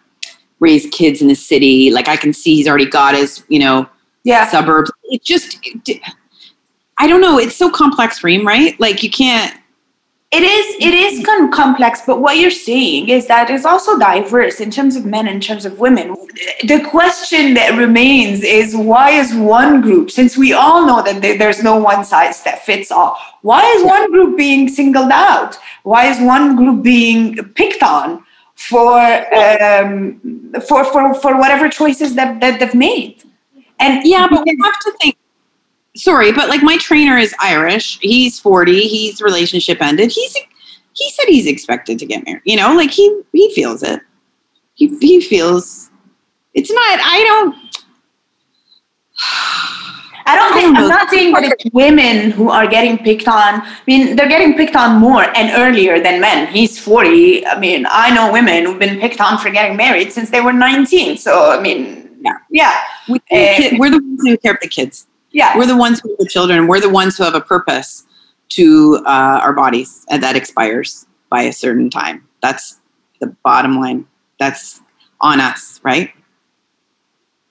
[0.60, 3.88] raise kids in the city like i can see he's already got his you know
[4.24, 4.48] Yeah.
[4.48, 6.02] suburbs it just it,
[7.04, 9.54] i don't know it's so complex reem right like you can't
[10.40, 14.62] It is it is com- complex, but what you're saying is that it's also diverse
[14.66, 16.08] in terms of men, in terms of women.
[16.72, 21.62] The question that remains is why is one group, since we all know that there's
[21.70, 23.12] no one size that fits all,
[23.50, 25.52] why is one group being singled out?
[25.84, 27.22] Why is one group being
[27.60, 28.08] picked on
[28.70, 28.96] for
[29.42, 29.92] um,
[30.68, 33.16] for, for for whatever choices that, that they've made?
[33.84, 35.16] And Yeah, but we have to think.
[35.96, 38.00] Sorry, but like my trainer is Irish.
[38.02, 38.88] He's forty.
[38.88, 40.12] He's relationship ended.
[40.12, 40.36] He's
[40.94, 42.42] he said he's expected to get married.
[42.46, 44.00] You know, like he he feels it.
[44.76, 45.90] He he feels
[46.54, 47.00] it's not.
[47.04, 47.56] I don't.
[50.24, 53.28] I don't I think don't I'm not saying that it's women who are getting picked
[53.28, 53.62] on.
[53.62, 56.48] I mean, they're getting picked on more and earlier than men.
[56.54, 57.46] He's 40.
[57.48, 60.54] I mean, I know women who've been picked on for getting married since they were
[60.54, 61.18] 19.
[61.18, 62.34] So, I mean, Yeah.
[62.52, 63.76] yeah, We, Eh.
[63.80, 65.08] we're the ones who care about the kids.
[65.32, 65.58] Yeah.
[65.58, 66.68] We're the ones who have the children.
[66.68, 68.06] We're the ones who have a purpose
[68.50, 72.28] to uh, our bodies, and that expires by a certain time.
[72.42, 72.80] That's
[73.20, 74.06] the bottom line.
[74.40, 74.82] That's
[75.22, 76.12] on us, right?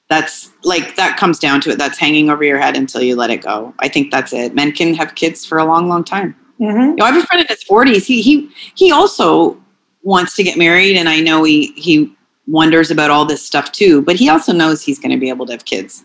[0.08, 1.78] That's like that comes down to it.
[1.78, 3.72] That's hanging over your head until you let it go.
[3.78, 4.54] I think that's it.
[4.54, 6.34] Men can have kids for a long, long time.
[6.60, 6.90] Mhm.
[6.90, 8.06] You know, I have a friend in his forties.
[8.06, 9.56] He he he also
[10.02, 12.12] wants to get married, and I know he he
[12.48, 14.02] wonders about all this stuff too.
[14.02, 16.04] But he also knows he's going to be able to have kids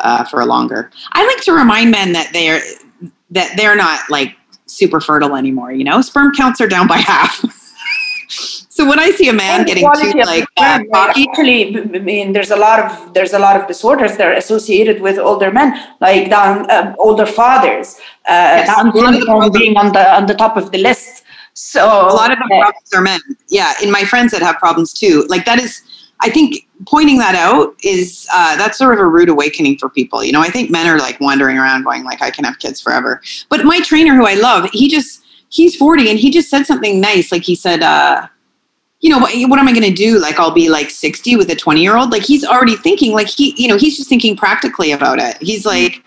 [0.00, 0.90] uh, for a longer.
[1.12, 2.60] I like to remind men that they're
[3.30, 4.36] that they're not like
[4.66, 5.72] super fertile anymore.
[5.72, 7.42] You know, sperm counts are down by half.
[8.28, 12.32] so when I see a man And getting too like uh, cocky, actually, I mean,
[12.32, 15.74] there's a lot of there's a lot of disorders that are associated with older men,
[16.00, 17.96] like down uh, older fathers,
[18.28, 20.70] uh, Yes, Down a lot of the syndrome being on the on the top of
[20.70, 21.24] the list.
[21.54, 23.20] So a lot of the problems are men.
[23.48, 25.26] Yeah, in my friends that have problems too.
[25.28, 25.82] Like that is,
[26.20, 30.24] I think pointing that out is uh, that's sort of a rude awakening for people.
[30.24, 32.80] You know, I think men are like wandering around going like, I can have kids
[32.80, 33.20] forever.
[33.48, 37.00] But my trainer, who I love, he just he's forty and he just said something
[37.00, 37.30] nice.
[37.30, 38.26] Like he said, uh,
[39.00, 40.18] you know, what, what am I going to do?
[40.18, 42.10] Like I'll be like sixty with a twenty year old.
[42.10, 43.12] Like he's already thinking.
[43.12, 45.36] Like he, you know, he's just thinking practically about it.
[45.40, 46.02] He's like,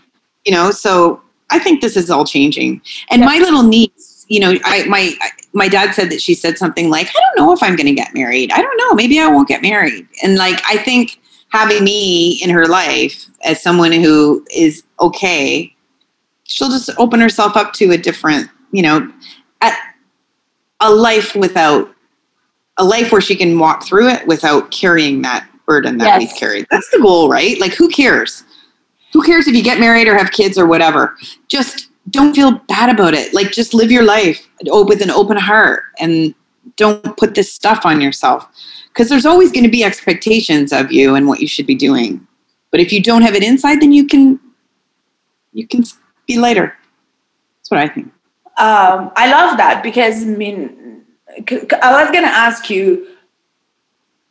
[0.45, 2.81] you know, so I think this is all changing.
[3.09, 3.27] And Yeah.
[3.27, 4.00] my little niece,
[4.31, 5.13] you know, I my
[5.51, 7.93] my dad said that she said something like, I don't know if I'm going to
[7.93, 8.49] get married.
[8.53, 8.93] I don't know.
[8.93, 10.07] Maybe I won't get married.
[10.23, 11.19] And like, I think
[11.49, 15.75] having me in her life as someone who is okay,
[16.45, 19.11] she'll just open herself up to a different, you know,
[19.59, 19.77] at
[20.79, 21.93] a life without
[22.77, 26.19] a life where she can walk through it without carrying that burden that Yes.
[26.19, 26.67] we've carried.
[26.71, 27.59] That's the goal, right?
[27.59, 28.45] Like, who cares?
[29.11, 31.17] Who cares if you get married or have kids or whatever?
[31.49, 33.33] Just don't feel bad about it.
[33.33, 36.33] Like, just live your life with an open heart and
[36.75, 38.47] don't put this stuff on yourself.
[38.87, 42.27] Because there's always going to be expectations of you and what you should be doing.
[42.71, 44.39] But if you don't have it inside, then you can
[45.53, 45.83] you can
[46.27, 46.75] be lighter.
[47.57, 48.07] That's what I think.
[48.57, 51.03] um, I love that because I mean,
[51.37, 53.07] I was gonna ask you,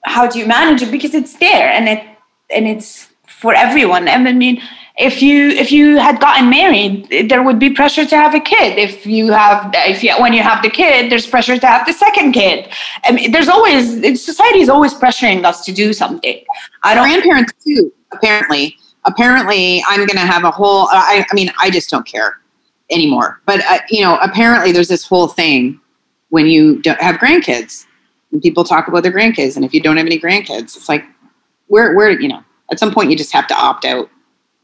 [0.05, 0.91] how do you manage it?
[0.91, 2.05] Because it's there and it
[2.51, 4.09] and it's for everyone.
[4.09, 4.63] And I mean,
[5.01, 8.79] if you if you had gotten married, there would be pressure to have a kid.
[8.79, 11.93] If you have if you when you have the kid, there's pressure to have the
[11.93, 12.71] second kid.
[13.05, 16.45] I mean, there's always society is always pressuring us to do something.
[16.83, 17.09] I don't.
[17.09, 21.91] grandparents too apparently apparently i'm going to have a whole I, I mean i just
[21.91, 22.41] don't care
[22.91, 25.81] anymore but uh, you know apparently there's this whole thing
[26.29, 27.87] when you don't have grandkids
[28.33, 31.05] and people talk about their grandkids and if you don't have any grandkids it's like
[31.69, 34.11] where where you know at some point you just have to opt out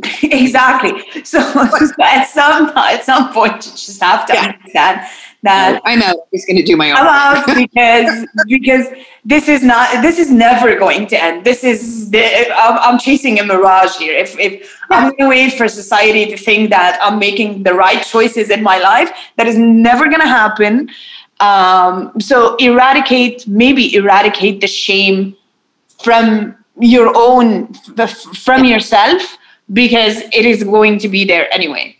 [0.22, 1.03] exactly.
[1.24, 4.53] So, so at some at some point, you just have to Yeah.
[4.53, 5.01] understand
[5.42, 8.88] that i'm out just going to do my own I'm out because because
[9.24, 11.44] this is not this is never going to end.
[11.44, 14.16] This is the, I'm, I'm chasing a mirage here.
[14.16, 18.03] If if I'm going to wait for society to think that I'm making the right
[18.05, 20.88] choices in my life, that is never going to happen.
[21.40, 25.36] Um, so eradicate maybe eradicate the shame
[26.03, 27.72] from your own
[28.47, 29.36] from yourself
[29.73, 31.97] because it is going to be there anyway.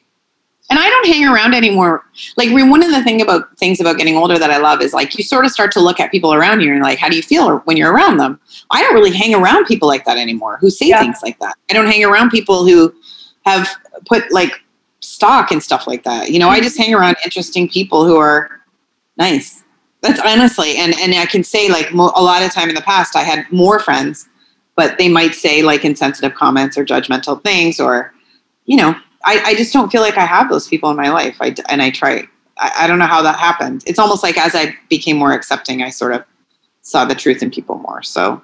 [0.69, 2.05] and I don't hang around anymore.
[2.37, 5.17] Like one of the thing about things about getting older that I love is like
[5.17, 7.23] you sort of start to look at people around you and like, how do you
[7.23, 8.41] feel when you're around them?
[8.71, 11.01] I don't really hang around people like that anymore who say Yeah.
[11.01, 11.55] things like that.
[11.71, 12.93] I don't hang around people who
[13.45, 13.69] have
[14.07, 14.53] put like
[15.01, 16.31] stock and stuff like that.
[16.31, 16.85] You know, I just mm-hmm.
[16.91, 18.61] hang around interesting people who are
[19.17, 19.63] nice.
[20.03, 22.83] That's honestly, and and I can say like mo- a lot of time in the
[22.83, 24.29] past, I had more friends,
[24.77, 28.15] but they might say like insensitive comments or judgmental things, or
[28.67, 31.37] you know, I, I just don't feel like I have those people in my life.
[31.41, 32.29] I and I try.
[32.59, 33.83] I, I don't know how that happened.
[33.87, 36.25] It's almost like as I became more accepting, I sort of
[36.83, 38.03] saw the truth in people more.
[38.03, 38.41] So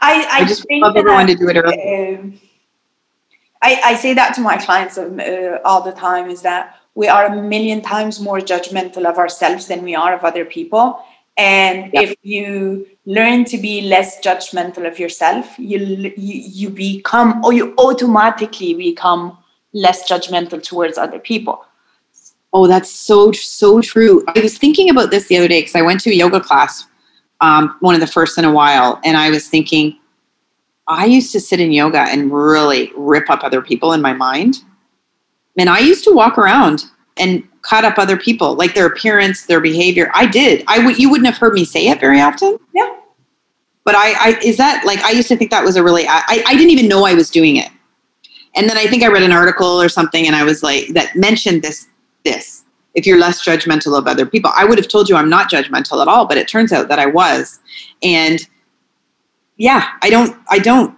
[0.00, 2.16] I, I, I, just think love that, everyone to do it early.
[2.16, 2.40] um,
[3.62, 7.08] I, I say that to my clients um, uh, all the time is that we
[7.08, 11.04] are a million times more judgmental of ourselves than we are of other people.
[11.40, 12.02] And Yeah.
[12.02, 15.78] if you learn to be less judgmental of yourself, you,
[16.28, 19.38] you you become or you automatically become
[19.72, 21.64] less judgmental towards other people.
[22.52, 24.22] Oh, that's so so true.
[24.36, 26.86] I was thinking about this the other day because I went to a yoga class,
[27.40, 29.96] um, one of the first in a while, and I was thinking,
[30.88, 34.56] I used to sit in yoga and really rip up other people in my mind,
[35.56, 36.84] and I used to walk around
[37.16, 40.10] and cut up other people, like their appearance, their behavior.
[40.14, 40.64] I did.
[40.66, 40.98] I would.
[40.98, 42.58] You wouldn't have heard me say it very often.
[42.74, 42.96] Yeah.
[43.84, 46.22] But I, I is that like I used to think that was a really I,
[46.26, 47.70] I I didn't even know I was doing it,
[48.54, 51.16] and then I think I read an article or something, and I was like that
[51.16, 51.88] mentioned this
[52.24, 55.50] this if you're less judgmental of other people i would have told you i'm not
[55.50, 57.60] judgmental at all but it turns out that i was
[58.02, 58.48] and
[59.56, 60.96] yeah i don't i don't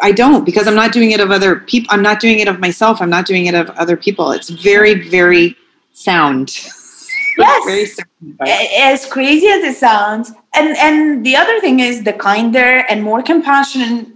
[0.00, 2.60] i don't because i'm not doing it of other people i'm not doing it of
[2.60, 5.56] myself i'm not doing it of other people it's very very
[5.94, 6.48] sound
[7.36, 7.64] Yes.
[7.66, 8.48] very sound advice.
[8.48, 13.02] A- as crazy as it sounds and and the other thing is the kinder and
[13.02, 14.06] more compassionate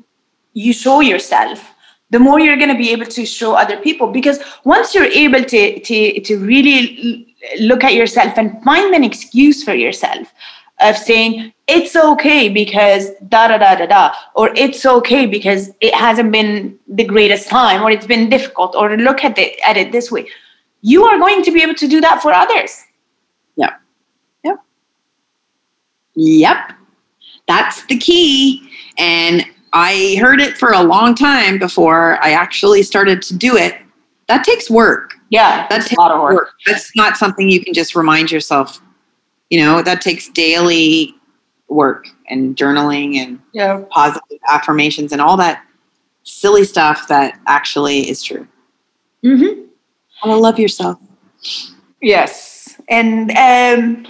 [0.52, 1.72] you show yourself
[2.10, 5.42] the more you're going to be able to show other people because once you're able
[5.44, 10.32] to to to really look at yourself and find an excuse for yourself
[10.80, 15.92] of saying it's okay because da da da da da or it's okay because it
[15.94, 19.90] hasn't been the greatest time or it's been difficult or look at it at it
[19.90, 20.24] this way
[20.82, 22.84] you are going to be able to do that for others
[23.56, 23.80] Yep.
[24.44, 24.56] Yep.
[26.14, 26.72] Yep.
[27.46, 28.70] That's the key.
[28.98, 33.76] And I heard it for a long time before I actually started to do it.
[34.28, 35.14] That takes work.
[35.30, 36.50] Yeah, That that's takes a lot of work.
[36.66, 38.80] That's not something you can just remind yourself.
[39.50, 41.14] You know, that takes daily
[41.68, 43.82] work and journaling and Yeah.
[43.90, 45.64] positive affirmations and all that
[46.24, 48.46] silly stuff that actually is true.
[49.24, 49.62] Mm-hmm.
[50.22, 50.98] Oh, love yourself.
[52.00, 54.06] Yes, and um,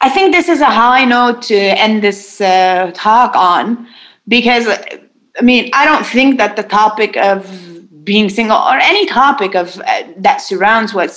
[0.00, 3.86] I think this is a high note to end this uh, talk on
[4.28, 9.54] because I mean I don't think that the topic of being single or any topic
[9.54, 11.10] of uh, that surrounds what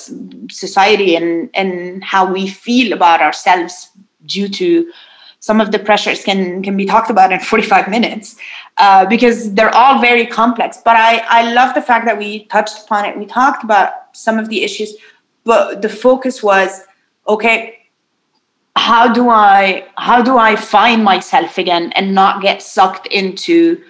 [0.49, 3.91] society and and how we feel about ourselves
[4.25, 4.91] due to
[5.39, 8.35] some of the pressures can can be talked about in 45 minutes
[8.77, 12.85] uh, because they're all very complex but i i love the fact that we touched
[12.85, 14.95] upon it we talked about some of the issues
[15.43, 16.81] but the focus was
[17.27, 17.79] okay
[18.75, 23.81] how do i how do i find myself again and not get sucked into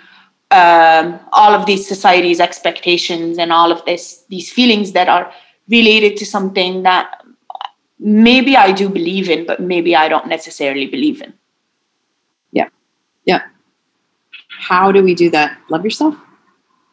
[0.51, 5.31] um, all of these society's expectations and all of this these feelings that are
[5.67, 7.23] related to something that
[7.99, 11.33] maybe I do believe in, but maybe I don't necessarily believe in.
[12.51, 12.69] Yeah.
[13.25, 13.41] Yeah.
[14.69, 15.57] How do we do that?
[15.69, 16.15] Love yourself?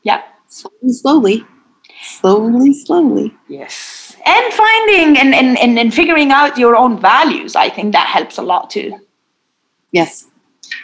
[0.02, 0.22] Yeah.
[0.48, 1.44] Slowly, slowly.
[2.02, 3.36] Slowly, slowly.
[3.48, 4.16] Yes.
[4.24, 7.54] And finding and, and, and, and figuring out your own values.
[7.54, 8.98] I think that helps a lot too.
[9.92, 10.26] Yes.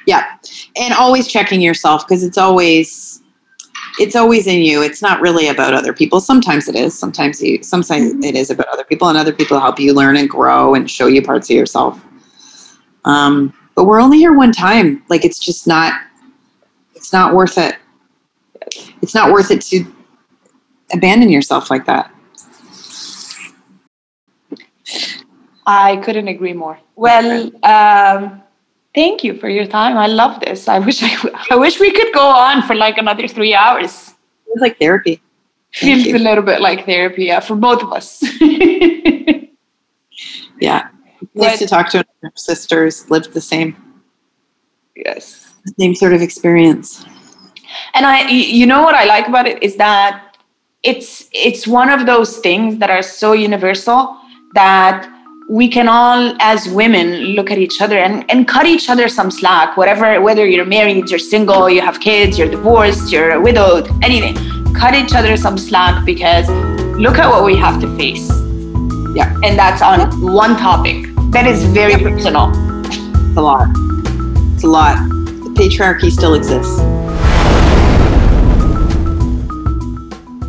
[0.07, 0.36] Yeah.
[0.76, 3.22] And always checking yourself because it's always
[3.99, 4.82] it's always in you.
[4.82, 6.20] It's not really about other people.
[6.20, 6.99] Sometimes it is.
[6.99, 8.22] Sometimes you sometimes mm-hmm.
[8.22, 11.07] it is about other people and other people help you learn and grow and show
[11.07, 12.05] you parts of yourself.
[13.07, 15.03] Um, but we're only here one time.
[15.09, 15.95] Like it's just not
[17.03, 17.76] it's not worth it.
[19.03, 19.84] It's not worth it to
[20.92, 22.14] abandon yourself like that.
[25.66, 26.78] I couldn't agree more.
[26.96, 28.42] Well, um,
[28.94, 29.96] Thank you for your time.
[29.96, 30.68] I love this.
[30.68, 31.16] I wish I,
[31.50, 34.12] I wish we could go on for like another three hours.
[34.48, 35.22] It's like therapy.
[35.74, 36.16] Thank Feels you.
[36.16, 38.22] a little bit like therapy, yeah, for both of us.
[40.61, 40.88] yeah.
[41.34, 43.74] Nice to talk to sisters, lived the same.
[44.94, 45.51] Yes.
[45.79, 47.05] Same sort of experience.
[47.95, 50.37] And I you know what I like about it is that
[50.83, 54.19] it's it's one of those things that are so universal
[54.55, 55.09] that
[55.49, 59.31] we can all as women look at each other and, and cut each other some
[59.31, 64.35] slack whatever whether you're married you're single you have kids you're divorced you're widowed anything.
[64.75, 66.49] Cut each other some slack because
[66.99, 68.29] look at what we have to face.
[69.15, 69.33] Yeah.
[69.45, 71.07] And that's on one topic.
[71.33, 72.51] That is very personal.
[72.87, 73.69] It's a lot.
[74.55, 74.97] It's a lot.
[75.09, 75.22] the
[75.55, 76.76] patriarchy still exists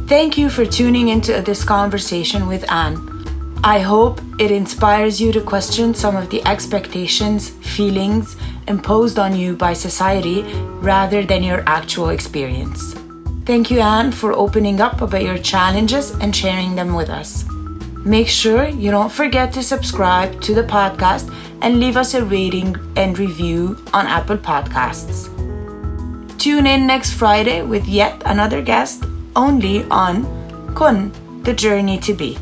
[0.07, 3.13] thank you for tuning into this conversation with anne
[3.65, 8.35] I hope it inspires you to question some of the expectations, feelings
[8.67, 10.43] imposed on you by society
[10.81, 12.93] rather than your actual experience.
[13.45, 17.45] Thank you, Anne, for opening up about your challenges and sharing them with us.
[18.05, 22.75] Make sure you don't forget to subscribe to the podcast and leave us a rating
[22.97, 25.29] and review on Apple Podcasts.
[26.37, 30.25] Tune in next Friday with yet another guest only on
[30.75, 32.37] Kun, the Journey to Be.